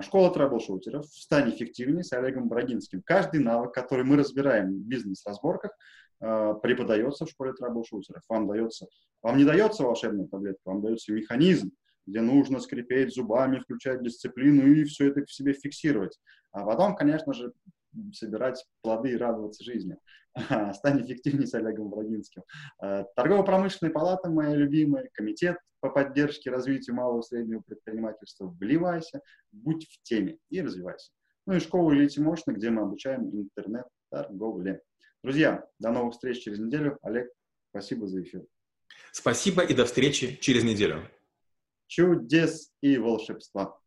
Школа 0.02 0.32
трэблшутеров 0.32 1.06
«Стань 1.06 1.50
эффективнее» 1.50 2.04
с 2.04 2.12
Олегом 2.12 2.48
Брагинским. 2.48 3.02
Каждый 3.02 3.40
навык, 3.40 3.74
который 3.74 4.04
мы 4.04 4.16
разбираем 4.16 4.68
в 4.68 4.86
бизнес-разборках, 4.86 5.72
преподается 6.20 7.24
в 7.24 7.30
школе 7.30 7.52
трэблшутеров. 7.52 8.22
Вам, 8.28 8.46
дается, 8.46 8.86
вам 9.22 9.38
не 9.38 9.44
дается 9.44 9.82
волшебная 9.82 10.26
таблетка, 10.26 10.60
вам 10.64 10.82
дается 10.82 11.12
механизм, 11.12 11.70
где 12.06 12.20
нужно 12.20 12.60
скрипеть 12.60 13.14
зубами, 13.14 13.58
включать 13.58 14.02
дисциплину 14.02 14.66
и 14.66 14.84
все 14.84 15.08
это 15.08 15.24
в 15.24 15.32
себе 15.32 15.52
фиксировать. 15.52 16.18
А 16.52 16.64
потом, 16.64 16.96
конечно 16.96 17.32
же, 17.32 17.52
собирать 18.12 18.64
плоды 18.82 19.12
и 19.12 19.16
радоваться 19.16 19.64
жизни. 19.64 19.96
Стань 20.74 21.02
эффективнее 21.02 21.46
с 21.46 21.54
Олегом 21.54 21.90
Брагинским. 21.90 22.42
А, 22.78 23.04
Торгово-промышленная 23.16 23.92
палата, 23.92 24.30
моя 24.30 24.54
любимая, 24.54 25.08
комитет 25.12 25.56
по 25.80 25.90
поддержке 25.90 26.50
развития 26.50 26.92
малого 26.92 27.20
и 27.20 27.22
среднего 27.22 27.60
предпринимательства. 27.60 28.46
Вливайся, 28.46 29.20
будь 29.50 29.86
в 29.88 30.02
теме 30.02 30.38
и 30.50 30.60
развивайся. 30.60 31.10
Ну 31.46 31.54
и 31.54 31.60
школа 31.60 31.92
Ильи 31.92 32.08
Тимошина, 32.08 32.54
где 32.54 32.70
мы 32.70 32.82
обучаем 32.82 33.30
интернет-торговле. 33.30 34.82
Друзья, 35.22 35.66
до 35.78 35.90
новых 35.90 36.14
встреч 36.14 36.42
через 36.42 36.58
неделю. 36.58 36.98
Олег, 37.02 37.30
спасибо 37.70 38.06
за 38.06 38.22
эфир. 38.22 38.44
Спасибо 39.12 39.62
и 39.62 39.74
до 39.74 39.84
встречи 39.84 40.36
через 40.40 40.64
неделю 40.64 41.08
чудес 41.90 42.72
и 42.80 42.98
волшебства. 42.98 43.79